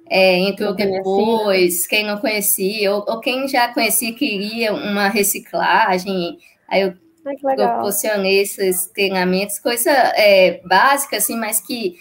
é, 0.10 0.38
entrou 0.40 0.74
depois, 0.74 1.86
quem 1.86 2.06
não 2.06 2.18
conhecia, 2.18 2.94
ou, 2.94 3.04
ou, 3.08 3.20
quem 3.20 3.48
já 3.48 3.74
conhecia 3.74 4.14
queria 4.14 4.74
uma 4.74 5.10
reciclagem, 5.10 6.38
aí 6.68 6.82
eu 6.82 6.94
Ai, 7.26 7.56
proporcionei 7.56 8.40
esses 8.40 8.88
treinamentos, 8.88 9.60
coisa 9.60 9.92
é, 9.92 10.62
básica, 10.66 11.18
assim, 11.18 11.36
mas 11.36 11.60
que 11.60 11.98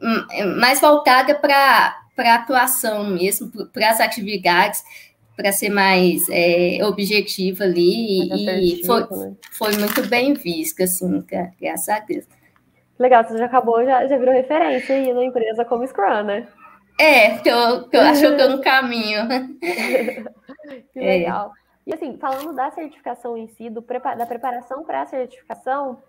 hum, 0.00 0.26
é 0.30 0.44
mais 0.46 0.80
voltada 0.80 1.34
para 1.34 1.94
a 2.18 2.34
atuação 2.34 3.04
mesmo, 3.10 3.50
para 3.70 3.90
as 3.90 4.00
atividades, 4.00 4.82
para 5.36 5.52
ser 5.52 5.68
mais 5.68 6.26
é, 6.30 6.78
objetiva 6.84 7.64
ali, 7.64 8.28
e 8.32 8.84
foi, 8.84 9.00
né? 9.00 9.34
foi 9.52 9.76
muito 9.76 10.08
bem 10.08 10.32
visto, 10.34 10.82
assim, 10.82 11.24
graças 11.60 11.88
a 11.88 12.00
Deus. 12.00 12.24
Legal, 12.98 13.22
você 13.22 13.36
já 13.36 13.44
acabou, 13.44 13.84
já, 13.84 14.06
já 14.06 14.16
virou 14.16 14.32
referência 14.32 14.94
aí 14.94 15.12
na 15.12 15.24
empresa 15.24 15.64
como 15.64 15.86
Scrum, 15.86 16.22
né? 16.22 16.48
É, 16.98 17.36
que 17.38 17.48
eu, 17.48 17.88
que 17.88 17.96
eu 17.96 18.00
acho 18.02 18.20
que 18.20 18.26
eu 18.26 18.36
tô 18.36 18.48
no 18.48 18.62
caminho. 18.62 19.28
que 19.60 20.98
legal. 20.98 21.52
É. 21.62 21.66
E 21.90 21.94
assim, 21.94 22.16
falando 22.18 22.54
da 22.54 22.70
certificação 22.70 23.36
em 23.36 23.46
si, 23.48 23.68
do, 23.68 23.80
da 23.82 24.26
preparação 24.26 24.82
para 24.84 25.02
a 25.02 25.06
certificação, 25.06 26.02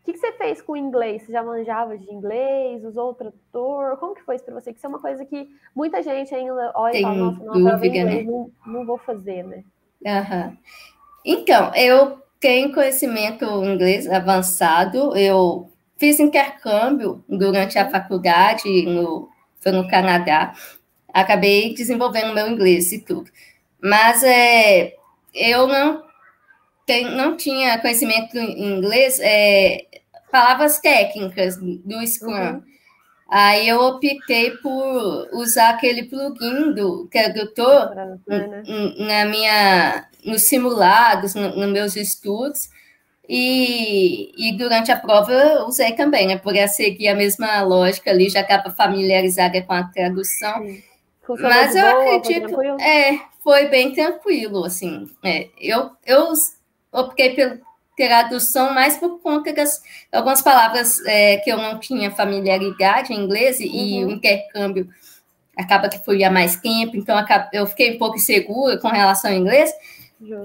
o 0.00 0.04
que, 0.04 0.12
que, 0.12 0.18
você 0.18 0.32
fez 0.32 0.62
com 0.62 0.72
o 0.72 0.76
inglês? 0.76 1.22
Você 1.22 1.32
já 1.32 1.42
manjava 1.42 1.98
de 1.98 2.10
inglês, 2.10 2.84
usou 2.84 3.10
o 3.10 3.14
tradutor? 3.14 3.96
Como 3.98 4.14
que 4.14 4.22
foi 4.22 4.36
isso 4.36 4.44
para 4.44 4.54
você? 4.54 4.72
Que 4.72 4.78
isso 4.78 4.86
é 4.86 4.88
uma 4.88 5.00
coisa 5.00 5.24
que 5.24 5.48
muita 5.74 6.02
gente 6.02 6.34
ainda 6.34 6.72
olha 6.74 6.92
Tem 6.92 7.02
e 7.02 7.04
fala, 7.04 7.16
nossa, 7.16 7.44
não, 7.44 7.52
dúvida, 7.52 7.86
inglês, 7.86 8.26
né? 8.26 8.32
não, 8.32 8.50
não 8.66 8.86
vou 8.86 8.98
fazer, 8.98 9.44
né? 9.44 9.64
Uhum. 10.04 10.56
Então, 11.24 11.74
eu 11.74 12.22
tenho 12.40 12.72
conhecimento 12.72 13.44
inglês 13.64 14.08
avançado, 14.08 15.16
eu 15.16 15.70
fiz 15.98 16.20
intercâmbio 16.20 17.22
durante 17.28 17.78
a 17.78 17.84
uhum. 17.84 17.90
faculdade, 17.90 18.86
no, 18.86 19.28
foi 19.60 19.72
no 19.72 19.88
Canadá, 19.88 20.54
acabei 21.12 21.74
desenvolvendo 21.74 22.34
meu 22.34 22.48
inglês 22.48 22.92
e 22.92 23.00
tudo. 23.00 23.30
Mas 23.82 24.22
é, 24.22 24.94
eu 25.34 25.66
não, 25.66 26.02
tem, 26.88 27.04
não 27.14 27.36
tinha 27.36 27.78
conhecimento 27.78 28.34
em 28.38 28.78
inglês, 28.78 29.20
é, 29.20 29.84
palavras 30.32 30.78
técnicas 30.78 31.58
do 31.58 32.06
Scrum. 32.06 32.32
Uhum. 32.32 32.62
Aí 33.28 33.68
eu 33.68 33.78
optei 33.78 34.52
por 34.52 35.28
usar 35.34 35.68
aquele 35.68 36.04
plugin 36.04 36.72
do 36.72 37.06
tradutor 37.08 37.94
né? 37.94 38.62
na 38.96 39.26
minha, 39.26 40.08
nos 40.24 40.44
simulados, 40.44 41.34
nos 41.34 41.54
no 41.54 41.68
meus 41.68 41.94
estudos, 41.94 42.70
e, 43.28 44.32
e, 44.38 44.56
durante 44.56 44.90
a 44.90 44.98
prova 44.98 45.30
eu 45.30 45.66
usei 45.66 45.92
também, 45.92 46.26
né? 46.26 46.38
Por 46.38 46.54
seguir 46.66 47.08
a 47.08 47.14
mesma 47.14 47.60
lógica 47.60 48.10
ali, 48.10 48.30
já 48.30 48.40
estava 48.40 48.70
familiarizada 48.70 49.60
com 49.60 49.74
a 49.74 49.84
tradução. 49.84 50.64
Mas 51.38 51.76
eu 51.76 51.82
boa, 51.82 52.16
acredito, 52.16 52.58
é, 52.80 53.20
foi 53.44 53.66
bem 53.66 53.92
tranquilo, 53.92 54.64
assim. 54.64 55.06
É, 55.22 55.50
eu, 55.60 55.90
eu 56.06 56.32
optei 56.92 57.34
pela 57.34 57.58
tradução 57.96 58.72
mais 58.72 58.96
por 58.96 59.18
conta 59.20 59.52
das 59.52 59.82
algumas 60.12 60.40
palavras 60.40 61.04
é, 61.04 61.38
que 61.38 61.50
eu 61.50 61.56
não 61.56 61.78
tinha 61.80 62.12
familiaridade 62.12 63.12
em 63.12 63.24
inglês 63.24 63.58
uhum. 63.58 63.66
e 63.66 64.04
o 64.04 64.10
intercâmbio 64.10 64.88
acaba 65.56 65.88
que 65.88 65.98
foi 66.04 66.22
há 66.22 66.30
mais 66.30 66.56
tempo, 66.56 66.96
então 66.96 67.16
eu 67.52 67.66
fiquei 67.66 67.96
um 67.96 67.98
pouco 67.98 68.16
insegura 68.16 68.78
com 68.78 68.88
relação 68.88 69.30
ao 69.30 69.36
inglês. 69.36 69.72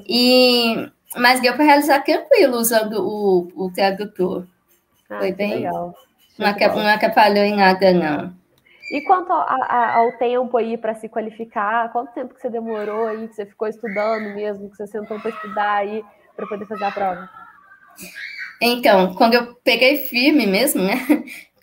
E 0.07 0.89
mas 1.15 1.39
deu 1.39 1.53
para 1.53 1.65
realizar 1.65 2.01
tranquilo 2.01 2.57
usando 2.57 3.05
o, 3.05 3.47
o 3.55 3.71
tradutor. 3.71 4.47
Ah, 5.09 5.19
Foi 5.19 5.31
bem. 5.31 5.55
Legal. 5.55 5.93
Não, 6.37 6.47
não 6.47 6.89
atrapalhou 6.89 7.43
em 7.43 7.55
nada, 7.55 7.93
não. 7.93 8.33
E 8.91 9.01
quanto 9.01 9.31
a, 9.31 9.57
a, 9.69 9.95
ao 9.95 10.11
tempo 10.13 10.57
aí 10.57 10.77
para 10.77 10.95
se 10.95 11.07
qualificar, 11.07 11.91
quanto 11.91 12.13
tempo 12.13 12.33
que 12.33 12.41
você 12.41 12.49
demorou 12.49 13.07
aí, 13.07 13.27
que 13.27 13.35
você 13.35 13.45
ficou 13.45 13.67
estudando 13.67 14.35
mesmo, 14.35 14.69
que 14.69 14.77
você 14.77 14.87
sentou 14.87 15.19
para 15.19 15.29
estudar 15.29 15.73
aí 15.75 16.03
para 16.35 16.47
poder 16.47 16.65
fazer 16.65 16.85
a 16.85 16.91
prova? 16.91 17.29
Então, 18.61 19.13
quando 19.15 19.33
eu 19.33 19.55
peguei 19.63 20.07
firme 20.07 20.47
mesmo, 20.47 20.83
né? 20.83 20.95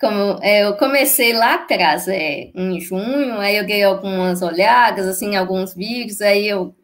Como 0.01 0.39
é, 0.43 0.65
eu 0.65 0.77
comecei 0.77 1.33
lá 1.35 1.55
atrás, 1.55 2.09
é, 2.09 2.51
em 2.55 2.81
junho, 2.81 3.39
aí 3.39 3.57
eu 3.57 3.67
dei 3.67 3.83
algumas 3.83 4.41
olhadas, 4.41 5.07
assim, 5.07 5.37
alguns 5.37 5.75
vídeos, 5.75 6.21
aí 6.23 6.49
eu 6.49 6.75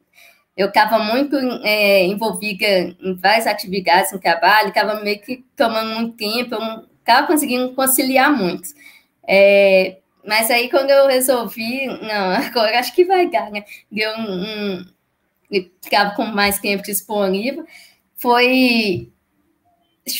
eu 0.56 0.68
estava 0.68 0.98
muito 0.98 1.36
é, 1.62 2.04
envolvida 2.04 2.66
em 2.66 3.14
várias 3.14 3.46
atividades 3.46 4.12
no 4.12 4.18
trabalho, 4.18 4.68
estava 4.68 5.02
meio 5.02 5.20
que 5.20 5.44
tomando 5.54 5.94
muito 5.94 6.16
tempo, 6.16 6.54
eu 6.54 6.60
não 6.60 6.86
estava 6.98 7.26
conseguindo 7.26 7.74
conciliar 7.74 8.32
muito. 8.32 8.70
É, 9.28 9.98
mas 10.26 10.50
aí, 10.50 10.68
quando 10.70 10.90
eu 10.90 11.06
resolvi, 11.06 11.86
não, 11.86 12.30
agora 12.46 12.78
acho 12.78 12.94
que 12.94 13.04
vai 13.04 13.28
dar, 13.30 13.50
né? 13.50 13.64
Deu 13.90 14.10
um. 14.18 14.84
Ficava 15.82 16.14
com 16.14 16.24
mais 16.24 16.58
tempo 16.58 16.82
disponível. 16.82 17.64
Foi 18.16 19.12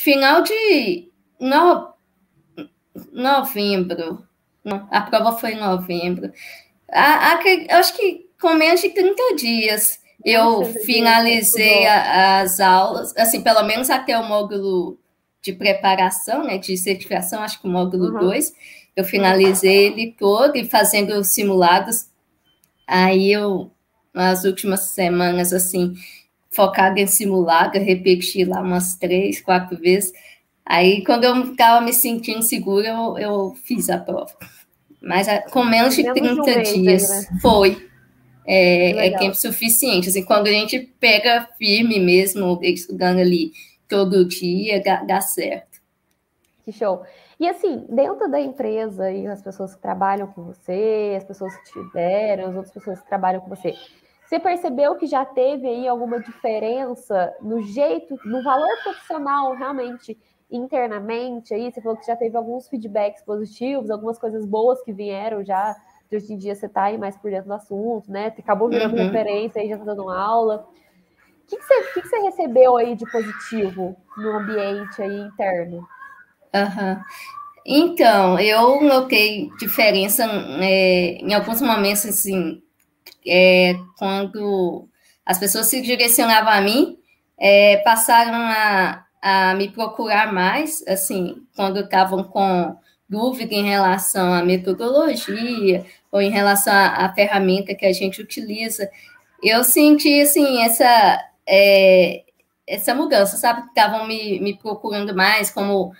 final 0.02 0.42
de 0.42 1.10
no, 1.40 1.94
novembro. 3.12 4.26
A 4.90 5.02
prova 5.02 5.38
foi 5.38 5.52
em 5.52 5.60
novembro. 5.60 6.32
A, 6.90 7.32
a, 7.32 7.78
acho 7.78 7.96
que 7.96 8.26
com 8.40 8.54
menos 8.54 8.80
de 8.80 8.90
30 8.90 9.36
dias. 9.36 10.00
Eu 10.24 10.64
finalizei 10.84 11.86
a, 11.86 12.40
as 12.40 12.58
aulas, 12.58 13.16
assim, 13.16 13.42
pelo 13.42 13.62
menos 13.62 13.90
até 13.90 14.18
o 14.18 14.24
módulo 14.24 14.98
de 15.42 15.52
preparação, 15.52 16.42
né, 16.42 16.58
de 16.58 16.76
certificação, 16.76 17.42
acho 17.42 17.60
que 17.60 17.68
o 17.68 17.70
módulo 17.70 18.18
2, 18.18 18.48
uhum. 18.48 18.54
eu 18.96 19.04
finalizei 19.04 19.86
ele 19.86 20.16
todo 20.18 20.56
e 20.56 20.64
fazendo 20.64 21.22
simulados. 21.22 22.08
Aí 22.86 23.30
eu, 23.30 23.70
nas 24.16 24.44
últimas 24.44 24.80
semanas, 24.90 25.52
assim, 25.52 25.94
focada 26.50 26.98
em 26.98 27.06
simulado, 27.06 27.78
repeti 27.78 28.44
lá 28.44 28.62
umas 28.62 28.96
três, 28.96 29.40
quatro 29.40 29.76
vezes. 29.78 30.12
Aí, 30.64 31.04
quando 31.04 31.24
eu 31.24 31.52
estava 31.52 31.84
me 31.84 31.92
sentindo 31.92 32.42
segura, 32.42 32.88
eu, 32.88 33.18
eu 33.18 33.54
fiz 33.64 33.90
a 33.90 33.98
prova. 33.98 34.32
Mas 35.02 35.28
com 35.50 35.64
menos 35.64 35.94
de 35.94 36.02
30 36.02 36.62
dias. 36.62 37.10
Aí, 37.10 37.20
né? 37.20 37.38
Foi 37.40 37.88
é, 38.46 39.08
é 39.08 39.18
tempo 39.18 39.34
suficiente. 39.34 40.08
Assim, 40.08 40.24
quando 40.24 40.46
a 40.46 40.50
gente 40.50 40.80
pega 40.98 41.48
firme 41.58 42.00
mesmo, 42.00 42.58
estudando 42.62 43.18
ali 43.18 43.52
todo 43.88 44.26
dia, 44.26 44.82
dá, 44.82 45.04
dá 45.04 45.20
certo. 45.20 45.80
Que 46.64 46.72
show. 46.72 47.04
E 47.38 47.46
assim, 47.46 47.84
dentro 47.90 48.30
da 48.30 48.40
empresa 48.40 49.10
e 49.12 49.26
as 49.26 49.42
pessoas 49.42 49.74
que 49.74 49.82
trabalham 49.82 50.26
com 50.28 50.42
você, 50.44 51.14
as 51.16 51.24
pessoas 51.24 51.54
que 51.56 51.64
te 51.72 51.92
deram, 51.92 52.48
as 52.48 52.56
outras 52.56 52.72
pessoas 52.72 53.00
que 53.00 53.06
trabalham 53.06 53.40
com 53.40 53.48
você, 53.50 53.74
você 54.26 54.40
percebeu 54.40 54.96
que 54.96 55.06
já 55.06 55.24
teve 55.24 55.68
aí 55.68 55.86
alguma 55.86 56.20
diferença 56.20 57.34
no 57.40 57.62
jeito, 57.62 58.18
no 58.24 58.42
valor 58.42 58.68
profissional 58.82 59.54
realmente 59.54 60.18
internamente 60.50 61.54
aí? 61.54 61.72
Você 61.72 61.80
falou 61.80 61.96
que 61.96 62.06
já 62.06 62.16
teve 62.16 62.36
alguns 62.36 62.68
feedbacks 62.68 63.22
positivos, 63.22 63.88
algumas 63.88 64.18
coisas 64.18 64.44
boas 64.44 64.82
que 64.82 64.92
vieram 64.92 65.44
já 65.44 65.76
de 66.10 66.16
hoje 66.16 66.32
em 66.32 66.38
dia 66.38 66.54
você 66.54 66.66
está 66.66 66.84
aí 66.84 66.98
mais 66.98 67.16
por 67.16 67.30
dentro 67.30 67.48
do 67.48 67.54
assunto, 67.54 68.10
né? 68.10 68.32
Acabou 68.38 68.68
virando 68.68 68.96
uhum. 68.96 69.04
referência 69.06 69.60
aí, 69.60 69.68
já 69.68 69.74
está 69.74 69.86
dando 69.86 70.08
aula. 70.10 70.66
O 71.44 71.48
que, 71.48 71.56
que, 71.56 71.62
você, 71.62 71.82
que, 71.94 72.02
que 72.02 72.08
você 72.08 72.18
recebeu 72.18 72.76
aí 72.76 72.94
de 72.94 73.08
positivo 73.10 73.96
no 74.16 74.30
ambiente 74.30 75.02
aí 75.02 75.20
interno? 75.20 75.78
Uhum. 76.54 77.02
Então, 77.64 78.38
eu 78.38 78.80
notei 78.82 79.50
diferença 79.58 80.24
é, 80.60 81.18
em 81.18 81.34
alguns 81.34 81.60
momentos, 81.60 82.06
assim, 82.06 82.62
é, 83.26 83.74
quando 83.98 84.88
as 85.24 85.38
pessoas 85.38 85.66
se 85.66 85.80
direcionavam 85.82 86.52
a 86.52 86.60
mim, 86.60 86.98
é, 87.38 87.78
passaram 87.78 88.34
a, 88.34 89.04
a 89.20 89.54
me 89.54 89.68
procurar 89.70 90.32
mais, 90.32 90.84
assim, 90.86 91.42
quando 91.54 91.80
estavam 91.80 92.24
com 92.24 92.76
dúvida 93.08 93.54
em 93.54 93.64
relação 93.64 94.32
à 94.32 94.42
metodologia 94.42 95.84
ou 96.10 96.20
em 96.20 96.30
relação 96.30 96.72
à, 96.72 97.06
à 97.06 97.14
ferramenta 97.14 97.74
que 97.74 97.86
a 97.86 97.92
gente 97.92 98.20
utiliza, 98.20 98.88
eu 99.42 99.62
senti, 99.64 100.20
assim, 100.20 100.62
essa, 100.62 101.24
é, 101.46 102.24
essa 102.66 102.94
mudança, 102.94 103.36
sabe? 103.36 103.66
Estavam 103.68 104.06
me, 104.06 104.40
me 104.40 104.56
procurando 104.56 105.14
mais 105.14 105.50
como, 105.50 105.92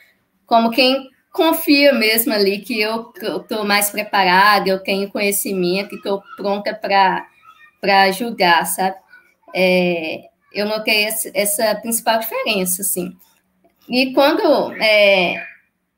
como 0.47 0.71
quem 0.71 1.11
confia 1.37 1.93
mesmo 1.93 2.33
ali 2.33 2.61
que 2.61 2.81
eu 2.81 3.13
estou 3.17 3.65
mais 3.65 3.91
preparada, 3.91 4.69
eu 4.69 4.83
tenho 4.83 5.11
conhecimento 5.11 5.95
e 5.95 5.99
estou 5.99 6.23
pronta 6.37 6.75
para 6.75 8.03
ajudar, 8.05 8.65
sabe? 8.65 8.97
É, 9.55 10.23
eu 10.53 10.67
notei 10.67 11.05
essa, 11.05 11.31
essa, 11.35 11.75
principal 11.77 12.19
diferença, 12.19 12.83
assim. 12.83 13.15
E 13.89 14.13
quando 14.13 14.73
é, 14.83 15.41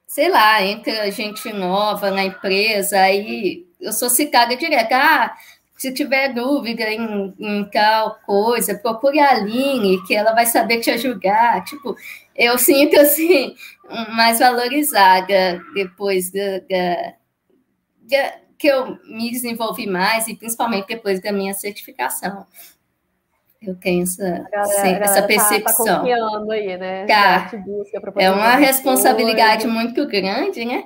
sei 0.07 0.29
lá, 0.29 0.63
entra 0.63 1.11
gente 1.11 1.51
nova 1.53 2.11
na 2.11 2.25
empresa, 2.25 2.99
aí 3.01 3.65
eu 3.81 3.93
sou 3.93 4.11
citada 4.11 4.57
direto, 4.57 4.93
ah, 4.93 5.35
se 5.79 5.95
tiver 5.95 6.35
dúvida 6.35 6.83
em, 6.91 7.35
em, 7.39 7.65
tal 7.71 8.19
coisa, 8.27 8.75
procure 8.75 9.21
a 9.21 9.31
Aline, 9.31 10.05
que 10.07 10.15
ela 10.15 10.35
vai 10.35 10.45
saber 10.45 10.81
te 10.81 10.91
ajudar. 10.91 11.63
Tipo, 11.65 11.95
eu 12.39 12.57
sinto 12.57 12.99
assim, 12.99 13.55
mais 14.15 14.39
valorizada 14.39 15.61
depois 15.75 16.31
da, 16.31 16.61
da, 16.61 17.15
da, 18.03 18.35
que 18.57 18.69
eu 18.69 18.97
me 19.05 19.31
desenvolvi 19.31 19.87
mais, 19.87 20.29
e 20.29 20.37
principalmente 20.37 20.87
depois 20.87 21.21
da 21.21 21.33
minha 21.33 21.53
certificação. 21.53 22.47
Eu 23.61 23.75
tenho 23.75 24.05
essa, 24.05 24.47
galera, 24.53 25.05
essa 25.05 25.23
percepção. 25.23 25.85
Tá, 25.85 25.95
tá 25.95 25.99
confiando 25.99 26.53
aí, 26.53 26.77
né? 26.77 27.07
Tá. 27.07 27.51
É 28.17 28.31
uma 28.31 28.55
responsabilidade 28.55 29.65
coisa. 29.65 29.75
muito 29.77 30.07
grande, 30.07 30.65
né? 30.65 30.85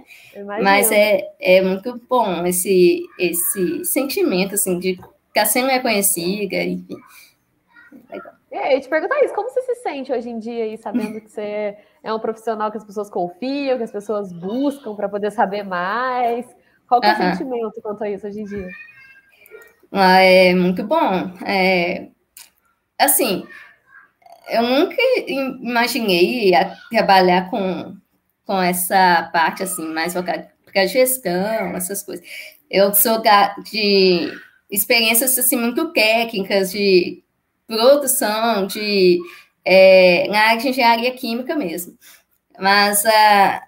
Mas 0.62 0.90
é, 0.90 1.28
é 1.38 1.60
muito 1.60 2.00
bom 2.08 2.46
esse, 2.46 3.02
esse 3.18 3.84
sentimento, 3.84 4.54
assim, 4.54 4.78
de 4.78 4.98
estar 5.28 5.44
sendo 5.44 5.68
reconhecida, 5.68 6.56
enfim. 6.62 6.96
É, 8.52 8.76
eu 8.76 8.80
te 8.82 8.88
perguntar 8.88 9.18
isso, 9.24 9.34
como 9.34 9.48
você 9.48 9.62
se 9.62 9.76
sente 9.76 10.12
hoje 10.12 10.28
em 10.28 10.38
dia 10.38 10.64
aí, 10.64 10.76
sabendo 10.76 11.22
que 11.22 11.30
você 11.30 11.74
é 12.02 12.12
um 12.12 12.20
profissional 12.20 12.70
que 12.70 12.76
as 12.76 12.84
pessoas 12.84 13.08
confiam, 13.08 13.78
que 13.78 13.84
as 13.84 13.90
pessoas 13.90 14.30
buscam 14.30 14.94
para 14.94 15.08
poder 15.08 15.30
saber 15.30 15.62
mais? 15.62 16.46
Qual 16.86 17.00
que 17.00 17.06
é 17.06 17.14
o 17.14 17.16
uhum. 17.16 17.32
sentimento 17.34 17.80
quanto 17.80 18.04
a 18.04 18.10
isso 18.10 18.26
hoje 18.26 18.42
em 18.42 18.44
dia? 18.44 18.68
Ah, 19.90 20.20
é 20.20 20.54
muito 20.54 20.84
bom. 20.84 21.32
É, 21.46 22.08
assim, 22.98 23.46
eu 24.50 24.62
nunca 24.62 24.96
imaginei 25.26 26.52
trabalhar 26.90 27.48
com, 27.48 27.96
com 28.44 28.60
essa 28.60 29.30
parte 29.32 29.62
assim, 29.62 29.88
mais 29.94 30.12
voltada 30.12 30.52
para 30.70 30.86
gestão, 30.86 31.74
essas 31.74 32.02
coisas. 32.02 32.26
Eu 32.70 32.92
sou 32.92 33.22
de 33.64 34.30
experiências 34.70 35.38
assim 35.38 35.56
muito 35.56 35.90
técnicas 35.92 36.70
de 36.70 37.22
produção 37.66 38.66
de 38.66 39.18
é, 39.64 40.26
na 40.28 40.40
área 40.40 40.60
de 40.60 40.68
engenharia 40.68 41.12
química 41.12 41.54
mesmo. 41.54 41.96
Mas 42.58 43.04
uh, 43.04 43.60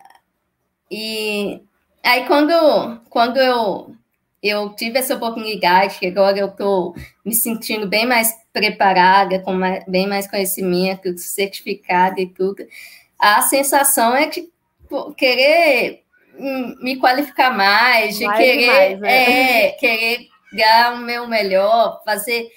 e 0.90 1.60
aí 2.02 2.26
quando, 2.26 3.00
quando 3.08 3.38
eu, 3.38 3.94
eu 4.42 4.70
tive 4.70 4.98
essa 4.98 5.14
oportunidade, 5.14 5.98
que 5.98 6.06
agora 6.06 6.38
eu 6.38 6.48
estou 6.48 6.94
me 7.24 7.34
sentindo 7.34 7.86
bem 7.86 8.06
mais 8.06 8.34
preparada, 8.52 9.40
com 9.40 9.52
mais, 9.52 9.84
bem 9.86 10.06
mais 10.06 10.28
conhecimento, 10.28 11.16
certificada 11.18 12.20
e 12.20 12.26
tudo, 12.26 12.64
a 13.18 13.42
sensação 13.42 14.14
é 14.14 14.26
de 14.26 14.48
querer 15.16 16.04
me 16.80 16.96
qualificar 16.96 17.56
mais, 17.56 18.18
de 18.18 18.24
mais 18.26 18.38
querer, 18.38 18.66
mais, 18.66 19.00
né? 19.00 19.66
é, 19.66 19.70
querer 19.72 20.28
dar 20.52 20.94
o 20.94 20.98
meu 20.98 21.26
melhor, 21.26 22.02
fazer 22.04 22.48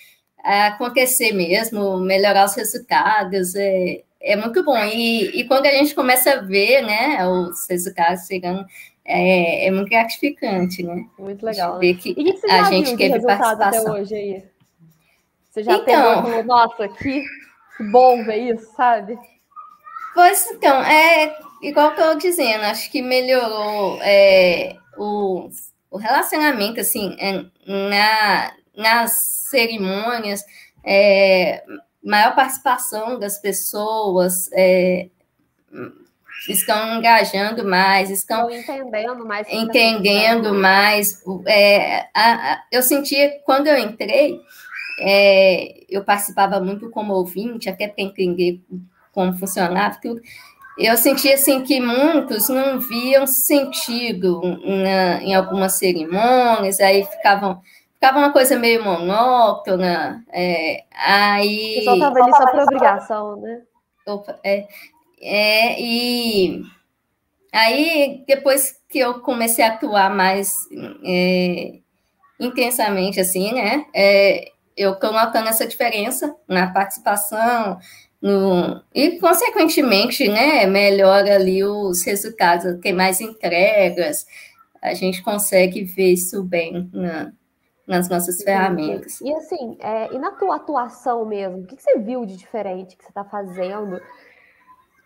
acontecer 0.47 1.31
mesmo, 1.33 1.97
melhorar 1.97 2.45
os 2.45 2.55
resultados, 2.55 3.55
é, 3.55 4.01
é 4.21 4.35
muito 4.35 4.63
bom. 4.63 4.77
E, 4.77 5.41
e 5.41 5.47
quando 5.47 5.65
a 5.65 5.71
gente 5.71 5.93
começa 5.93 6.31
a 6.31 6.41
ver, 6.41 6.81
né, 6.81 7.27
os 7.27 7.67
resultados 7.69 8.25
chegando, 8.25 8.65
é, 9.03 9.67
é 9.67 9.71
muito 9.71 9.89
gratificante, 9.89 10.83
né? 10.83 11.05
Muito 11.17 11.45
legal. 11.45 11.79
Ver 11.79 11.95
que, 11.95 12.09
e 12.09 12.33
que 12.33 12.51
a 12.51 12.63
gente 12.63 12.95
teve 12.97 13.21
participação. 13.21 13.81
até 13.81 13.91
hoje 13.91 14.15
aí? 14.15 14.43
Você 15.49 15.63
já 15.63 15.75
então, 15.75 16.23
pegou 16.23 16.43
nossa, 16.43 16.87
que 16.87 17.23
bom 17.91 18.23
ver 18.23 18.53
isso, 18.53 18.71
sabe? 18.75 19.17
Pois 20.13 20.45
então, 20.51 20.81
é 20.83 21.35
igual 21.61 21.93
que 21.93 22.01
eu 22.01 22.05
estou 22.05 22.19
dizendo, 22.19 22.63
acho 22.65 22.91
que 22.91 23.01
melhorou 23.01 23.99
é, 24.01 24.75
o, 24.97 25.49
o 25.89 25.97
relacionamento, 25.97 26.79
assim, 26.79 27.15
é, 27.19 27.45
na, 27.65 28.51
nas 28.77 29.11
cerimônias, 29.49 30.43
é, 30.85 31.63
maior 32.03 32.35
participação 32.35 33.19
das 33.19 33.39
pessoas, 33.39 34.49
é, 34.53 35.09
estão 36.47 36.97
engajando 36.97 37.65
mais, 37.65 38.09
estão, 38.09 38.49
entendendo 38.49 39.25
mais. 39.25 39.47
Entendendo 39.49 40.53
mais. 40.53 41.21
É, 41.45 42.07
a, 42.13 42.53
a, 42.53 42.63
eu 42.71 42.81
sentia, 42.81 43.39
quando 43.45 43.67
eu 43.67 43.77
entrei, 43.77 44.39
é, 44.99 45.83
eu 45.89 46.03
participava 46.03 46.59
muito 46.59 46.89
como 46.89 47.13
ouvinte, 47.13 47.69
até 47.69 47.87
para 47.87 48.03
entender 48.03 48.61
como 49.11 49.37
funcionava 49.37 49.97
tudo. 50.01 50.21
Eu 50.77 50.95
sentia 50.95 51.33
assim 51.33 51.63
que 51.63 51.81
muitos 51.81 52.49
não 52.49 52.79
viam 52.79 53.25
sentido 53.25 54.39
na, 54.63 55.23
em 55.23 55.33
algumas 55.33 55.79
cerimônias, 55.79 56.79
aí 56.79 57.03
ficavam 57.03 57.59
ficava 57.97 58.19
uma 58.19 58.31
coisa 58.31 58.57
meio 58.57 58.83
monótona. 58.83 60.23
É, 60.31 60.83
aí. 60.93 61.81
Só 61.83 61.93
estava 61.95 62.19
ali 62.19 62.31
só 62.31 62.51
por 62.51 62.61
obrigação, 62.61 63.41
né? 63.41 63.61
Opa, 64.05 64.39
é, 64.43 64.67
é, 65.21 65.81
e 65.81 66.61
aí, 67.51 68.23
depois 68.25 68.79
que 68.87 68.99
eu 68.99 69.19
comecei 69.19 69.65
a 69.65 69.73
atuar 69.73 70.15
mais 70.15 70.53
é, 71.03 71.79
intensamente, 72.39 73.19
assim, 73.19 73.51
né? 73.51 73.85
É, 73.93 74.51
eu 74.77 74.93
estou 74.93 75.11
notando 75.11 75.49
essa 75.49 75.67
diferença 75.67 76.33
na 76.47 76.71
participação, 76.71 77.79
no, 78.21 78.81
e, 78.93 79.19
consequentemente, 79.19 80.27
né, 80.27 80.65
melhora 80.65 81.35
ali 81.35 81.63
os 81.63 82.03
resultados, 82.03 82.79
tem 82.81 82.93
mais 82.93 83.19
entregas, 83.19 84.25
a 84.81 84.93
gente 84.93 85.21
consegue 85.23 85.83
ver 85.83 86.13
isso 86.13 86.43
bem 86.43 86.89
na, 86.93 87.31
nas 87.87 88.09
nossas 88.09 88.43
ferramentas. 88.43 89.21
E 89.21 89.33
assim, 89.33 89.77
é, 89.79 90.13
e 90.13 90.19
na 90.19 90.31
tua 90.31 90.57
atuação 90.57 91.25
mesmo, 91.25 91.59
o 91.59 91.65
que, 91.65 91.77
que 91.77 91.81
você 91.81 91.97
viu 91.99 92.25
de 92.25 92.35
diferente 92.35 92.97
que 92.97 93.03
você 93.03 93.09
está 93.09 93.23
fazendo? 93.23 94.01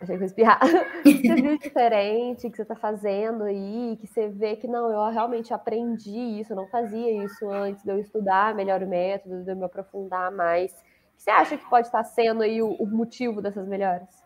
Achei 0.00 0.16
que 0.16 0.24
eu 0.24 0.26
espirrar. 0.26 0.58
O 0.98 1.02
que 1.04 1.28
você 1.28 1.34
viu 1.34 1.58
de 1.58 1.62
diferente 1.62 2.50
que 2.50 2.56
você 2.56 2.62
está 2.62 2.74
fazendo 2.74 3.44
aí, 3.44 3.96
que 4.00 4.06
você 4.08 4.28
vê 4.28 4.56
que 4.56 4.66
não, 4.66 4.90
eu 4.90 5.12
realmente 5.12 5.54
aprendi 5.54 6.40
isso, 6.40 6.52
eu 6.52 6.56
não 6.56 6.66
fazia 6.66 7.24
isso 7.24 7.48
antes 7.48 7.84
de 7.84 7.90
eu 7.90 8.00
estudar 8.00 8.52
melhor 8.54 8.82
o 8.82 8.88
método, 8.88 9.44
de 9.44 9.50
eu 9.50 9.56
me 9.56 9.64
aprofundar 9.64 10.32
mais. 10.32 10.72
O 10.72 10.76
que 11.16 11.22
você 11.22 11.30
acha 11.30 11.56
que 11.56 11.70
pode 11.70 11.86
estar 11.86 12.02
sendo 12.02 12.42
aí 12.42 12.60
o, 12.60 12.72
o 12.72 12.86
motivo 12.86 13.40
dessas 13.40 13.68
melhoras? 13.68 14.22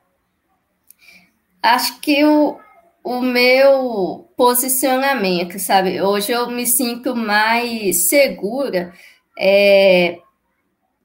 Acho 1.63 2.01
que 2.01 2.25
o, 2.25 2.59
o 3.07 3.23
meu 3.23 4.29
posicionamento, 4.37 5.61
sabe? 5.61 6.03
Hoje 6.03 6.33
eu 6.33 6.51
me 6.51 6.67
sinto 6.67 7.15
mais 7.15 8.09
segura 8.09 8.93
é, 9.39 10.19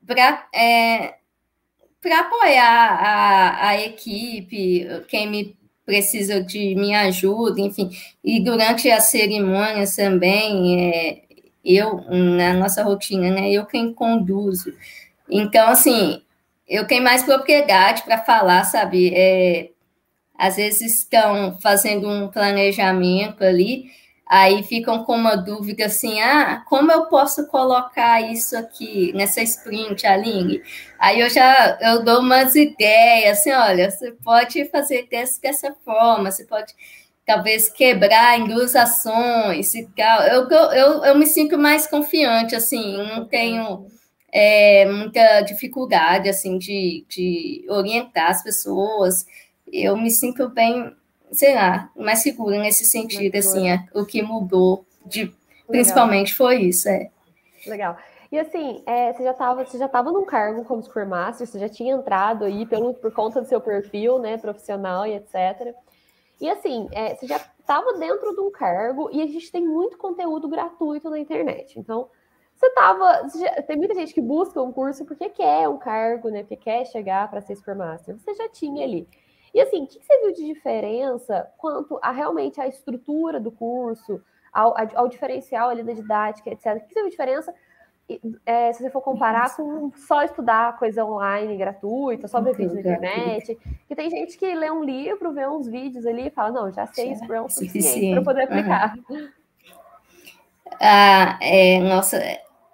para 0.07 0.47
é, 0.51 1.13
apoiar 2.11 2.97
a, 2.99 3.67
a 3.67 3.81
equipe, 3.83 4.87
quem 5.09 5.29
me 5.29 5.55
precisa 5.85 6.43
de 6.43 6.73
minha 6.73 7.01
ajuda, 7.01 7.61
enfim. 7.61 7.91
E 8.23 8.43
durante 8.43 8.89
as 8.89 9.11
cerimônias 9.11 9.95
também, 9.95 10.91
é, 10.91 11.21
eu, 11.63 12.03
na 12.09 12.55
nossa 12.55 12.81
rotina, 12.81 13.29
né, 13.29 13.51
eu 13.51 13.67
quem 13.67 13.93
conduzo. 13.93 14.73
Então, 15.29 15.67
assim, 15.69 16.19
eu 16.67 16.87
tenho 16.87 17.03
mais 17.03 17.21
propriedade 17.21 18.01
para 18.01 18.17
falar, 18.17 18.63
sabe? 18.63 19.13
É, 19.13 19.69
às 20.41 20.55
vezes 20.55 21.01
estão 21.01 21.59
fazendo 21.61 22.09
um 22.09 22.27
planejamento 22.27 23.43
ali, 23.43 23.91
aí 24.25 24.63
ficam 24.63 25.03
com 25.03 25.13
uma 25.13 25.35
dúvida 25.35 25.85
assim, 25.85 26.19
ah, 26.19 26.63
como 26.67 26.91
eu 26.91 27.05
posso 27.05 27.45
colocar 27.45 28.19
isso 28.21 28.57
aqui 28.57 29.13
nessa 29.13 29.39
sprint, 29.43 30.07
Aline? 30.07 30.63
Aí 30.97 31.19
eu 31.19 31.29
já 31.29 31.77
eu 31.79 32.03
dou 32.03 32.21
umas 32.21 32.55
ideias, 32.55 33.37
assim, 33.37 33.51
olha, 33.51 33.91
você 33.91 34.13
pode 34.23 34.65
fazer 34.69 35.07
dessa, 35.11 35.39
dessa 35.39 35.75
forma, 35.85 36.31
você 36.31 36.43
pode 36.45 36.73
talvez 37.23 37.69
quebrar 37.69 38.39
em 38.39 38.47
duas 38.47 38.75
ações 38.75 39.75
e 39.75 39.87
tal. 39.95 40.23
Eu, 40.23 40.49
eu, 40.49 41.05
eu 41.05 41.15
me 41.19 41.27
sinto 41.27 41.55
mais 41.55 41.85
confiante, 41.85 42.55
assim, 42.55 42.97
não 42.97 43.25
tenho 43.27 43.85
é, 44.33 44.85
muita 44.87 45.41
dificuldade, 45.41 46.27
assim, 46.27 46.57
de, 46.57 47.05
de 47.07 47.63
orientar 47.69 48.31
as 48.31 48.41
pessoas, 48.43 49.23
eu 49.71 49.97
me 49.97 50.11
sinto 50.11 50.49
bem, 50.49 50.95
sei 51.31 51.55
lá, 51.55 51.89
mais 51.95 52.19
segura 52.19 52.59
nesse 52.59 52.85
sentido, 52.85 53.35
assim, 53.35 53.69
é, 53.69 53.87
o 53.93 54.05
que 54.05 54.21
mudou, 54.21 54.85
de, 55.05 55.33
principalmente 55.67 56.35
foi 56.35 56.63
isso, 56.63 56.89
é. 56.89 57.09
Legal. 57.65 57.97
E 58.31 58.39
assim, 58.39 58.81
é, 58.85 59.11
você 59.11 59.23
já 59.23 59.31
estava 59.31 59.65
você 59.65 59.77
já 59.77 59.87
estava 59.87 60.11
num 60.11 60.25
cargo 60.25 60.63
como 60.63 60.81
Scrum 60.81 61.05
Master, 61.05 61.45
você 61.45 61.59
já 61.59 61.67
tinha 61.67 61.93
entrado 61.93 62.45
aí 62.45 62.65
pelo, 62.65 62.93
por 62.93 63.11
conta 63.11 63.41
do 63.41 63.47
seu 63.47 63.59
perfil, 63.59 64.19
né, 64.19 64.37
profissional 64.37 65.05
e 65.05 65.15
etc. 65.15 65.75
E 66.39 66.49
assim, 66.49 66.87
é, 66.93 67.13
você 67.13 67.27
já 67.27 67.37
estava 67.59 67.93
dentro 67.93 68.33
de 68.33 68.41
um 68.41 68.49
cargo 68.49 69.09
e 69.11 69.21
a 69.21 69.27
gente 69.27 69.51
tem 69.51 69.65
muito 69.65 69.97
conteúdo 69.97 70.47
gratuito 70.47 71.09
na 71.09 71.19
internet. 71.19 71.77
Então, 71.77 72.09
você 72.55 72.67
estava. 72.67 73.27
Tem 73.67 73.75
muita 73.75 73.95
gente 73.95 74.13
que 74.13 74.21
busca 74.21 74.61
um 74.61 74.71
curso 74.71 75.03
porque 75.05 75.29
quer 75.29 75.67
um 75.67 75.77
cargo, 75.77 76.29
né? 76.29 76.41
Porque 76.41 76.57
quer 76.57 76.85
chegar 76.85 77.29
para 77.29 77.41
ser 77.41 77.55
Scrum 77.55 77.75
Master. 77.75 78.15
Você 78.17 78.33
já 78.35 78.47
tinha 78.49 78.83
ali. 78.83 79.07
E 79.53 79.61
assim, 79.61 79.83
o 79.83 79.87
que 79.87 79.99
você 80.01 80.19
viu 80.21 80.33
de 80.33 80.45
diferença 80.45 81.49
quanto 81.57 81.99
a 82.01 82.11
realmente 82.11 82.59
a 82.61 82.67
estrutura 82.67 83.39
do 83.39 83.51
curso, 83.51 84.21
ao, 84.51 84.75
ao 84.95 85.07
diferencial 85.07 85.69
ali 85.69 85.83
da 85.83 85.93
didática, 85.93 86.49
etc. 86.49 86.77
O 86.77 86.87
que 86.87 86.93
você 86.93 87.01
viu 87.01 87.05
de 87.05 87.11
diferença 87.11 87.53
é, 88.45 88.73
se 88.73 88.81
você 88.81 88.89
for 88.89 89.01
comparar 89.01 89.55
com 89.55 89.91
só 89.95 90.23
estudar 90.23 90.77
coisa 90.77 91.05
online 91.05 91.55
gratuita, 91.55 92.27
só 92.27 92.41
ver 92.41 92.55
vídeos 92.55 92.73
na 92.73 92.79
internet, 92.79 93.57
que 93.87 93.95
tem 93.95 94.09
gente 94.09 94.37
que 94.37 94.53
lê 94.53 94.69
um 94.69 94.83
livro, 94.83 95.33
vê 95.33 95.47
uns 95.47 95.67
vídeos 95.67 96.05
ali 96.05 96.27
e 96.27 96.31
fala, 96.31 96.51
não, 96.51 96.71
já 96.71 96.85
sei 96.87 97.11
isso 97.11 97.31
é 97.31 97.41
o 97.41 97.47
suficiente 97.47 98.13
para 98.15 98.23
poder 98.23 98.43
aplicar. 98.43 98.95
Uhum. 99.09 99.29
Ah, 100.79 101.37
é, 101.41 101.79
nossa, 101.79 102.21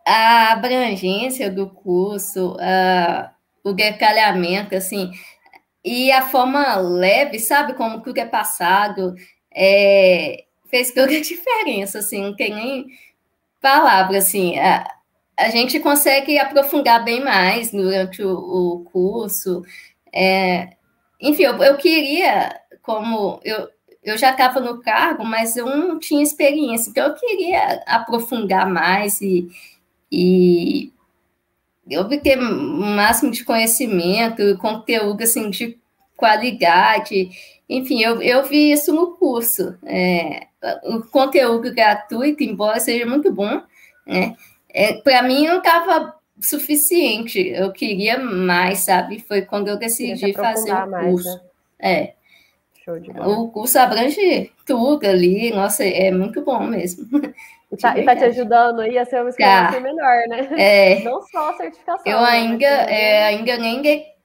a 0.05 0.53
abrangência 0.53 1.51
do 1.51 1.69
curso, 1.69 2.55
ah, 2.59 3.31
o 3.63 3.73
detalhamento, 3.73 4.75
assim, 4.75 5.11
e 5.83 6.11
a 6.11 6.23
forma 6.23 6.75
leve, 6.77 7.39
sabe, 7.39 7.73
como 7.73 8.01
tudo 8.01 8.17
é 8.17 8.25
passado, 8.25 9.15
é, 9.53 10.45
fez 10.69 10.91
toda 10.93 11.11
a 11.11 11.21
diferença, 11.21 11.99
assim, 11.99 12.21
não 12.21 12.35
tem 12.35 12.53
nem 12.53 12.87
palavra, 13.61 14.17
assim, 14.17 14.57
a, 14.59 14.85
a 15.37 15.49
gente 15.49 15.79
consegue 15.79 16.39
aprofundar 16.39 17.03
bem 17.03 17.23
mais 17.23 17.71
durante 17.71 18.23
o, 18.23 18.37
o 18.37 18.83
curso. 18.85 19.63
É, 20.13 20.69
enfim, 21.21 21.43
eu, 21.43 21.61
eu 21.63 21.77
queria, 21.77 22.59
como 22.81 23.39
eu, 23.43 23.69
eu 24.03 24.17
já 24.17 24.31
estava 24.31 24.59
no 24.59 24.81
cargo, 24.81 25.23
mas 25.25 25.55
eu 25.55 25.65
não 25.65 25.99
tinha 25.99 26.23
experiência, 26.23 26.89
então 26.89 27.07
eu 27.07 27.13
queria 27.13 27.83
aprofundar 27.85 28.69
mais 28.69 29.21
e, 29.21 29.47
e 30.11 30.91
obter 31.95 32.37
o 32.39 32.41
máximo 32.41 33.31
de 33.31 33.43
conhecimento, 33.43 34.57
conteúdo 34.57 35.23
assim, 35.23 35.49
de 35.49 35.77
qualidade. 36.15 37.29
Enfim, 37.69 38.01
eu, 38.01 38.21
eu 38.21 38.43
vi 38.45 38.71
isso 38.71 38.93
no 38.93 39.15
curso. 39.15 39.77
É, 39.85 40.47
o 40.83 41.01
conteúdo 41.03 41.73
gratuito, 41.73 42.43
embora 42.43 42.79
seja 42.79 43.05
muito 43.05 43.31
bom, 43.31 43.61
né? 44.05 44.35
É, 44.69 44.93
para 44.93 45.21
mim 45.23 45.47
não 45.47 45.59
estava 45.59 46.15
suficiente. 46.39 47.39
Eu 47.39 47.71
queria 47.71 48.17
mais, 48.19 48.79
sabe? 48.79 49.23
Foi 49.27 49.41
quando 49.43 49.67
eu 49.67 49.77
decidi 49.77 50.33
fazer 50.33 50.73
o 50.73 50.89
curso. 50.89 50.89
Mais, 50.89 51.25
né? 51.25 51.41
É. 51.79 52.13
O 53.25 53.49
curso 53.49 53.77
abrange 53.79 54.49
tudo 54.65 55.05
ali, 55.05 55.51
nossa, 55.51 55.83
é 55.83 56.09
muito 56.09 56.41
bom 56.41 56.65
mesmo. 56.65 57.05
E 57.71 57.75
tá, 57.77 57.97
e 57.99 58.05
tá 58.05 58.15
te 58.15 58.23
ajudando 58.23 58.79
aí 58.79 58.97
a 58.97 59.05
ser 59.05 59.21
uma 59.21 59.29
escola 59.29 59.71
tá. 59.71 59.79
melhor, 59.79 60.27
né? 60.29 60.49
É. 60.57 61.03
Não 61.05 61.21
só 61.21 61.49
a 61.49 61.57
certificação. 61.57 62.03
Eu 62.05 62.21
né? 62.21 62.29
ainda, 62.29 62.65
é, 62.65 63.25
ainda 63.25 63.57
nem 63.57 63.81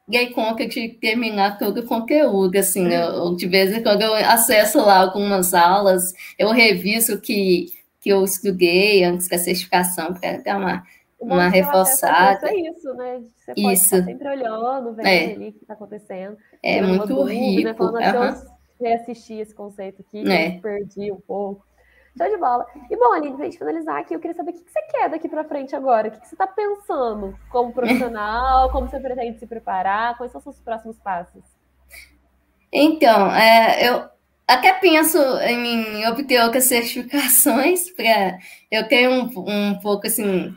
dei 0.08 0.30
conta 0.32 0.66
de 0.66 0.90
terminar 0.90 1.58
todo 1.58 1.78
o 1.78 1.86
conteúdo, 1.86 2.56
assim, 2.56 2.88
eu, 2.88 3.34
de 3.34 3.46
vez 3.46 3.74
em 3.74 3.82
quando 3.82 4.02
eu 4.02 4.14
acesso 4.14 4.78
lá 4.78 4.98
algumas 4.98 5.54
aulas, 5.54 6.12
eu 6.38 6.50
reviso 6.50 7.20
que, 7.20 7.66
que 8.00 8.10
eu 8.10 8.22
estudei 8.24 9.04
antes 9.04 9.28
da 9.28 9.38
certificação 9.38 10.12
para 10.14 10.38
dar 10.38 10.58
uma, 10.58 10.84
uma 11.20 11.48
reforçada. 11.48 12.48
É 12.48 12.54
isso, 12.54 12.92
né? 12.94 13.22
Você 13.36 13.54
pode 13.54 13.74
isso. 13.74 13.84
estar 13.96 14.04
sempre 14.04 14.28
olhando, 14.28 14.92
vendo 14.92 15.06
é. 15.06 15.24
ali 15.32 15.48
o 15.48 15.52
que 15.52 15.62
está 15.62 15.74
acontecendo. 15.74 16.36
É 16.62 16.82
muito 16.82 17.06
dúvida, 17.06 17.32
rico. 17.32 17.92
Né? 17.92 18.12
Falando, 18.12 18.36
uhum. 18.36 18.46
reassistir 18.80 19.40
esse 19.40 19.54
conceito 19.54 20.02
aqui, 20.02 20.30
é. 20.30 20.60
perdi 20.60 21.10
um 21.10 21.20
pouco. 21.20 21.64
Show 22.16 22.28
de 22.28 22.36
bola. 22.36 22.66
E 22.90 22.96
bom, 22.96 23.12
Aline, 23.12 23.36
pra 23.36 23.46
gente 23.46 23.58
finalizar 23.58 23.98
aqui, 23.98 24.14
eu 24.14 24.20
queria 24.20 24.36
saber 24.36 24.50
o 24.50 24.54
que 24.54 24.70
você 24.70 24.82
quer 24.82 25.08
daqui 25.08 25.28
para 25.28 25.44
frente 25.44 25.74
agora. 25.74 26.08
O 26.08 26.10
que 26.10 26.26
você 26.26 26.34
está 26.34 26.46
pensando 26.46 27.38
como 27.50 27.72
profissional? 27.72 28.70
como 28.72 28.88
você 28.88 29.00
pretende 29.00 29.38
se 29.38 29.46
preparar? 29.46 30.16
Quais 30.18 30.30
são 30.30 30.38
os 30.38 30.44
seus 30.44 30.60
próximos 30.60 30.98
passos? 30.98 31.42
Então, 32.70 33.30
é, 33.34 33.88
eu 33.88 34.04
até 34.46 34.72
penso 34.74 35.18
em 35.40 36.06
obter 36.06 36.42
outras 36.42 36.64
certificações 36.64 37.90
para 37.96 38.38
eu 38.70 38.86
ter 38.88 39.08
um, 39.08 39.30
um 39.46 39.78
pouco 39.80 40.06
assim 40.06 40.54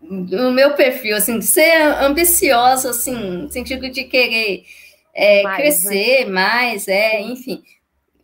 no 0.00 0.52
meu 0.52 0.74
perfil 0.74 1.16
assim 1.16 1.38
de 1.38 1.46
ser 1.46 1.80
ambiciosa 2.00 2.90
assim 2.90 3.14
no 3.14 3.50
sentido 3.50 3.88
de 3.90 4.04
querer 4.04 4.64
é, 5.14 5.42
mais, 5.42 5.56
né? 5.56 5.62
crescer 5.62 6.24
né? 6.26 6.30
mais 6.30 6.88
é 6.88 7.22
enfim 7.22 7.62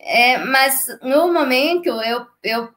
é, 0.00 0.38
mas 0.38 0.86
no 1.02 1.32
momento 1.32 1.88
eu, 1.88 2.26
eu 2.42 2.68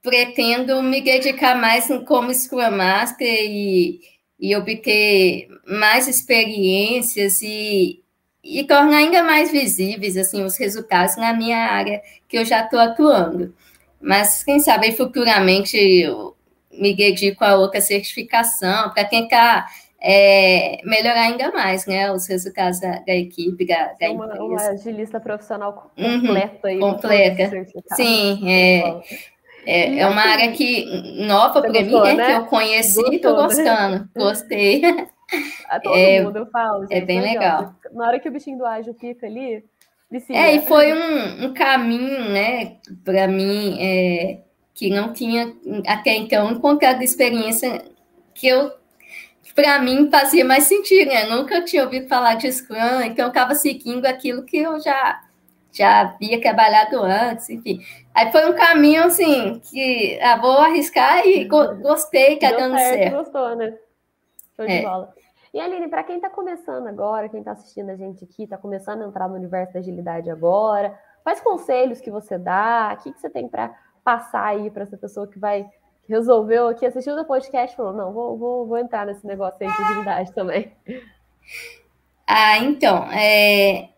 pretendo 0.00 0.82
me 0.82 1.00
dedicar 1.00 1.56
mais 1.56 1.88
como 2.06 2.32
Scrum 2.32 2.70
Master 2.70 3.28
e, 3.28 4.00
e 4.38 4.56
obter 4.56 5.48
mais 5.66 6.06
experiências 6.08 7.42
e, 7.42 8.02
e 8.42 8.64
tornar 8.64 8.98
ainda 8.98 9.22
mais 9.22 9.50
visíveis 9.50 10.16
assim 10.16 10.44
os 10.44 10.56
resultados 10.56 11.16
na 11.16 11.32
minha 11.32 11.58
área 11.58 12.00
que 12.28 12.38
eu 12.38 12.44
já 12.44 12.64
estou 12.64 12.78
atuando. 12.78 13.54
Mas 14.00 14.42
quem 14.42 14.58
sabe 14.58 14.92
futuramente 14.92 15.76
eu 15.76 16.36
me 16.72 16.94
dedico 16.94 17.44
a 17.44 17.56
outra 17.56 17.80
certificação 17.80 18.90
para 18.90 19.04
tentar 19.04 19.66
é, 20.04 20.80
melhorar 20.84 21.22
ainda 21.22 21.52
mais, 21.52 21.86
né, 21.86 22.10
os 22.10 22.26
resultados 22.26 22.80
da, 22.80 22.98
da 22.98 23.14
equipe, 23.14 23.64
da, 23.64 23.92
da 24.00 24.10
uma, 24.10 24.26
empresa. 24.26 24.42
Uma 24.42 24.68
agilista 24.70 25.20
profissional 25.20 25.92
uhum, 25.96 26.20
completa. 26.20 26.68
Uhum, 26.68 26.80
completa, 26.80 27.66
sim, 27.94 28.50
é, 28.50 29.00
é, 29.64 29.98
é, 30.00 30.08
uma 30.08 30.22
área 30.22 30.50
que 30.50 30.84
nova 31.24 31.62
para 31.62 31.70
mim, 31.70 31.94
é 31.94 32.14
né? 32.14 32.26
que 32.26 32.32
eu 32.32 32.46
conheci 32.46 33.00
e 33.12 33.16
estou 33.16 33.36
né? 33.36 33.42
gostando, 33.44 33.98
né? 33.98 34.08
gostei. 34.16 34.82
A 35.68 35.78
todo 35.80 35.96
é, 35.96 36.20
mundo 36.20 36.36
eu 36.36 36.46
falo, 36.46 36.84
é 36.84 36.86
gente, 36.88 36.94
É 36.94 37.00
bem 37.06 37.20
legal. 37.20 37.72
Na 37.92 38.08
hora 38.08 38.18
que 38.18 38.28
o 38.28 38.32
bichinho 38.32 38.58
do 38.58 38.66
ágil 38.66 38.94
pica 38.94 39.24
ali, 39.24 39.64
vicia. 40.10 40.36
É, 40.36 40.56
e 40.56 40.62
foi 40.62 40.92
um, 40.92 41.46
um 41.46 41.54
caminho, 41.54 42.28
né, 42.28 42.78
para 43.04 43.28
mim, 43.28 43.80
é, 43.80 44.40
que 44.74 44.90
não 44.90 45.12
tinha 45.12 45.54
até 45.86 46.16
então 46.16 46.50
encontrado 46.50 47.02
experiência 47.02 47.84
que 48.34 48.48
eu 48.48 48.81
para 49.54 49.78
mim 49.80 50.10
fazia 50.10 50.44
mais 50.44 50.64
sentido, 50.64 51.08
né? 51.08 51.24
Eu 51.24 51.36
nunca 51.36 51.64
tinha 51.64 51.84
ouvido 51.84 52.08
falar 52.08 52.34
de 52.34 52.50
Scrum, 52.50 53.00
então 53.02 53.26
eu 53.26 53.28
estava 53.28 53.54
seguindo 53.54 54.06
aquilo 54.06 54.44
que 54.44 54.58
eu 54.58 54.80
já 54.80 55.20
já 55.72 56.02
havia 56.02 56.38
trabalhado 56.38 57.00
antes, 57.02 57.48
enfim. 57.48 57.80
Aí 58.14 58.30
foi 58.30 58.48
um 58.48 58.54
caminho 58.54 59.04
assim 59.04 59.58
que 59.60 60.18
ah, 60.20 60.36
vou 60.36 60.58
arriscar 60.58 61.26
e 61.26 61.44
go 61.46 61.76
gostei, 61.76 62.38
tá 62.38 62.52
dando 62.52 62.76
certo. 62.76 62.98
certo. 62.98 63.16
Gostou, 63.16 63.56
né? 63.56 63.78
Show 64.54 64.66
é. 64.66 64.78
de 64.78 64.82
bola. 64.84 65.14
E 65.54 65.60
Aline, 65.60 65.88
para 65.88 66.02
quem 66.02 66.16
está 66.16 66.30
começando 66.30 66.86
agora, 66.86 67.28
quem 67.28 67.40
está 67.40 67.52
assistindo 67.52 67.90
a 67.90 67.96
gente 67.96 68.24
aqui, 68.24 68.44
está 68.44 68.56
começando 68.56 69.02
a 69.02 69.06
entrar 69.06 69.28
no 69.28 69.34
universo 69.34 69.72
da 69.72 69.80
agilidade 69.80 70.30
agora, 70.30 70.98
quais 71.22 71.40
conselhos 71.40 72.00
que 72.00 72.10
você 72.10 72.38
dá? 72.38 72.96
O 72.98 73.02
que, 73.02 73.12
que 73.12 73.20
você 73.20 73.28
tem 73.28 73.48
para 73.48 73.74
passar 74.04 74.46
aí 74.46 74.70
para 74.70 74.82
essa 74.82 74.96
pessoa 74.96 75.26
que 75.26 75.38
vai 75.38 75.66
resolveu 76.08 76.68
aqui, 76.68 76.86
assistiu 76.86 77.14
o 77.14 77.24
podcast 77.24 77.72
e 77.72 77.76
falou: 77.76 77.92
não, 77.92 78.12
vou, 78.12 78.38
vou, 78.38 78.66
vou 78.66 78.78
entrar 78.78 79.06
nesse 79.06 79.26
negócio 79.26 79.58
aí 79.60 79.72
de 79.72 79.82
agilidade 79.82 80.32
também. 80.32 80.72
Ah, 82.24 82.56
então, 82.58 83.10
é, 83.12 83.90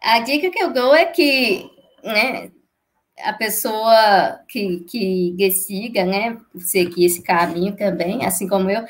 a 0.00 0.20
dica 0.20 0.48
que 0.48 0.62
eu 0.62 0.72
dou 0.72 0.94
é 0.94 1.04
que 1.04 1.70
né, 2.02 2.50
a 3.22 3.32
pessoa 3.32 4.40
que, 4.48 4.80
que 4.88 5.34
decida 5.36 6.04
né, 6.04 6.38
seguir 6.58 7.06
esse 7.06 7.22
caminho 7.22 7.76
também, 7.76 8.24
assim 8.24 8.48
como 8.48 8.70
eu, 8.70 8.84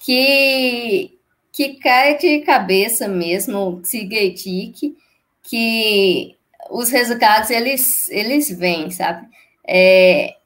que, 0.00 1.18
que 1.52 1.74
cai 1.74 2.16
de 2.16 2.40
cabeça 2.40 3.06
mesmo, 3.06 3.80
se 3.84 4.06
dedique, 4.06 4.96
que 5.42 6.36
os 6.70 6.90
resultados 6.90 7.50
eles, 7.50 8.08
eles 8.10 8.48
vêm, 8.48 8.90
sabe? 8.90 9.28
É, 9.66 10.36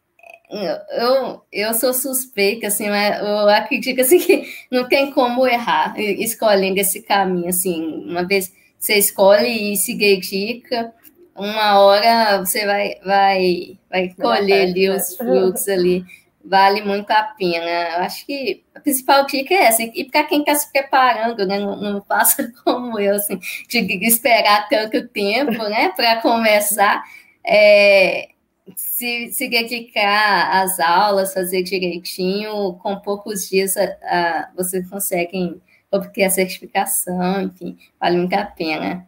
eu, 0.51 1.43
eu 1.53 1.75
sou 1.75 1.93
suspeita, 1.93 2.69
assim, 2.69 2.89
mas 2.89 3.19
eu 3.19 3.49
acredito 3.49 4.01
assim, 4.01 4.19
que 4.25 4.49
não 4.71 4.89
tem 4.89 5.11
como 5.11 5.47
errar 5.47 5.99
escolhendo 5.99 6.79
esse 6.79 7.03
caminho, 7.03 7.49
assim, 7.49 8.05
uma 8.09 8.25
vez 8.25 8.53
você 8.79 8.97
escolhe 8.97 9.73
e 9.73 9.77
se 9.77 9.97
dedica, 9.97 10.93
uma 11.35 11.81
hora 11.81 12.39
você 12.39 12.65
vai, 12.65 12.95
vai, 13.05 13.79
vai 13.91 14.09
colher 14.11 14.69
ali 14.69 14.89
os 14.89 15.11
né? 15.11 15.17
frutos 15.19 15.69
ali, 15.69 16.05
vale 16.45 16.83
muito 16.83 17.11
a 17.11 17.23
pena. 17.23 17.67
Eu 17.97 17.99
acho 18.05 18.25
que 18.25 18.63
a 18.75 18.81
principal 18.81 19.27
dica 19.27 19.53
é 19.53 19.65
essa, 19.65 19.83
e 19.83 20.05
para 20.05 20.25
quem 20.25 20.41
está 20.41 20.55
se 20.55 20.71
preparando, 20.73 21.45
né, 21.47 21.59
não, 21.59 21.77
não 21.77 22.01
passa 22.01 22.51
como 22.65 22.99
eu, 22.99 23.17
assim, 23.17 23.39
de 23.69 24.07
esperar 24.07 24.69
tanto 24.69 25.09
tempo, 25.09 25.63
né, 25.65 25.93
para 25.97 26.21
começar, 26.21 27.03
é, 27.45 28.29
se, 28.75 29.33
se 29.33 29.49
dedicar 29.49 30.63
às 30.63 30.81
aulas, 30.81 31.33
fazer 31.33 31.63
direitinho, 31.63 32.75
com 32.75 32.97
poucos 33.01 33.49
dias 33.49 33.77
a, 33.77 33.85
a, 33.85 34.51
vocês 34.57 34.89
conseguem 34.89 35.61
obter 35.93 36.25
a 36.25 36.31
certificação, 36.31 37.43
enfim, 37.43 37.79
vale 38.01 38.19
muito 38.19 38.35
a 38.35 38.45
pena. 38.45 39.07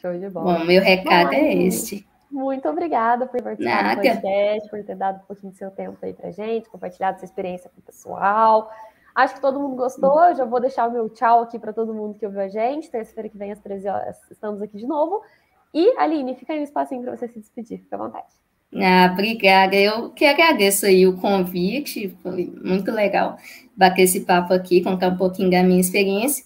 Show 0.00 0.18
de 0.18 0.28
bola. 0.28 0.58
Bom, 0.58 0.64
meu 0.64 0.82
recado 0.82 1.30
Bom, 1.30 1.36
é 1.36 1.54
este. 1.54 2.06
Muito 2.30 2.68
obrigada 2.68 3.26
por 3.26 3.42
participar 3.42 3.96
do 3.96 4.02
podcast, 4.02 4.70
por 4.70 4.84
ter 4.84 4.96
dado 4.96 5.16
um 5.16 5.26
pouquinho 5.26 5.52
do 5.52 5.58
seu 5.58 5.70
tempo 5.70 5.98
aí 6.02 6.12
pra 6.12 6.30
gente, 6.30 6.68
compartilhado 6.68 7.18
sua 7.18 7.26
experiência 7.26 7.70
com 7.70 7.80
o 7.80 7.84
pessoal. 7.84 8.70
Acho 9.14 9.34
que 9.34 9.40
todo 9.40 9.58
mundo 9.58 9.76
gostou. 9.76 10.24
Eu 10.24 10.36
já 10.36 10.44
vou 10.44 10.60
deixar 10.60 10.88
o 10.88 10.92
meu 10.92 11.08
tchau 11.08 11.42
aqui 11.42 11.58
para 11.58 11.72
todo 11.72 11.92
mundo 11.92 12.18
que 12.18 12.24
ouviu 12.24 12.40
a 12.40 12.48
gente. 12.48 12.90
Terça-feira 12.90 13.28
que 13.28 13.36
vem, 13.36 13.50
às 13.50 13.58
13 13.58 13.88
horas, 13.88 14.18
estamos 14.30 14.62
aqui 14.62 14.78
de 14.78 14.86
novo. 14.86 15.22
E, 15.74 15.98
Aline, 15.98 16.36
fica 16.36 16.52
aí 16.52 16.60
um 16.60 16.64
espacinho 16.64 17.02
para 17.02 17.16
você 17.16 17.28
se 17.28 17.38
despedir. 17.40 17.80
Fica 17.80 17.96
à 17.96 17.98
vontade. 17.98 18.28
Ah, 18.74 19.10
obrigada. 19.12 19.74
Eu 19.74 20.10
que 20.10 20.24
agradeço 20.24 20.86
aí 20.86 21.06
o 21.06 21.16
convite, 21.16 22.16
foi 22.22 22.52
muito 22.62 22.90
legal 22.92 23.36
bater 23.76 24.02
esse 24.02 24.20
papo 24.20 24.52
aqui, 24.52 24.82
contar 24.82 25.08
um 25.08 25.16
pouquinho 25.16 25.50
da 25.50 25.62
minha 25.62 25.80
experiência 25.80 26.44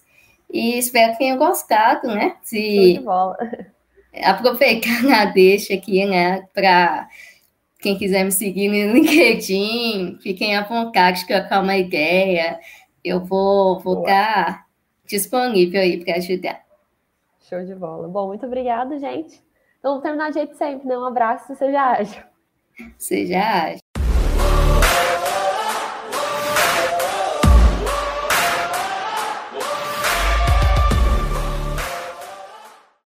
e 0.50 0.78
espero 0.78 1.12
que 1.12 1.18
tenham 1.18 1.36
gostado, 1.36 2.08
né? 2.08 2.36
Se 2.42 3.02
aproveitar 4.22 5.02
na 5.04 5.24
deixa 5.24 5.74
aqui, 5.74 6.06
né, 6.06 6.46
para 6.54 7.08
quem 7.80 7.98
quiser 7.98 8.24
me 8.24 8.32
seguir 8.32 8.68
no 8.68 8.94
LinkedIn, 8.94 10.18
fiquem 10.22 10.56
à 10.56 10.62
vontade, 10.62 11.26
trocar 11.26 11.62
uma 11.62 11.76
ideia. 11.76 12.58
Eu 13.02 13.22
vou, 13.22 13.80
vou 13.80 14.00
estar 14.00 14.44
tá 14.44 14.66
disponível 15.06 15.80
aí 15.80 16.02
para 16.02 16.16
ajudar. 16.16 16.64
Show 17.42 17.62
de 17.64 17.74
bola. 17.74 18.08
Bom, 18.08 18.28
muito 18.28 18.46
obrigada, 18.46 18.98
gente. 18.98 19.43
Vamos 19.84 20.02
terminar 20.02 20.30
de 20.30 20.38
jeito 20.38 20.56
sempre, 20.56 20.88
né? 20.88 20.96
Um 20.96 21.04
abraço, 21.04 21.54
seja 21.54 21.82
ágil. 21.92 22.22
Seja 22.98 23.38
ágil. 23.38 23.83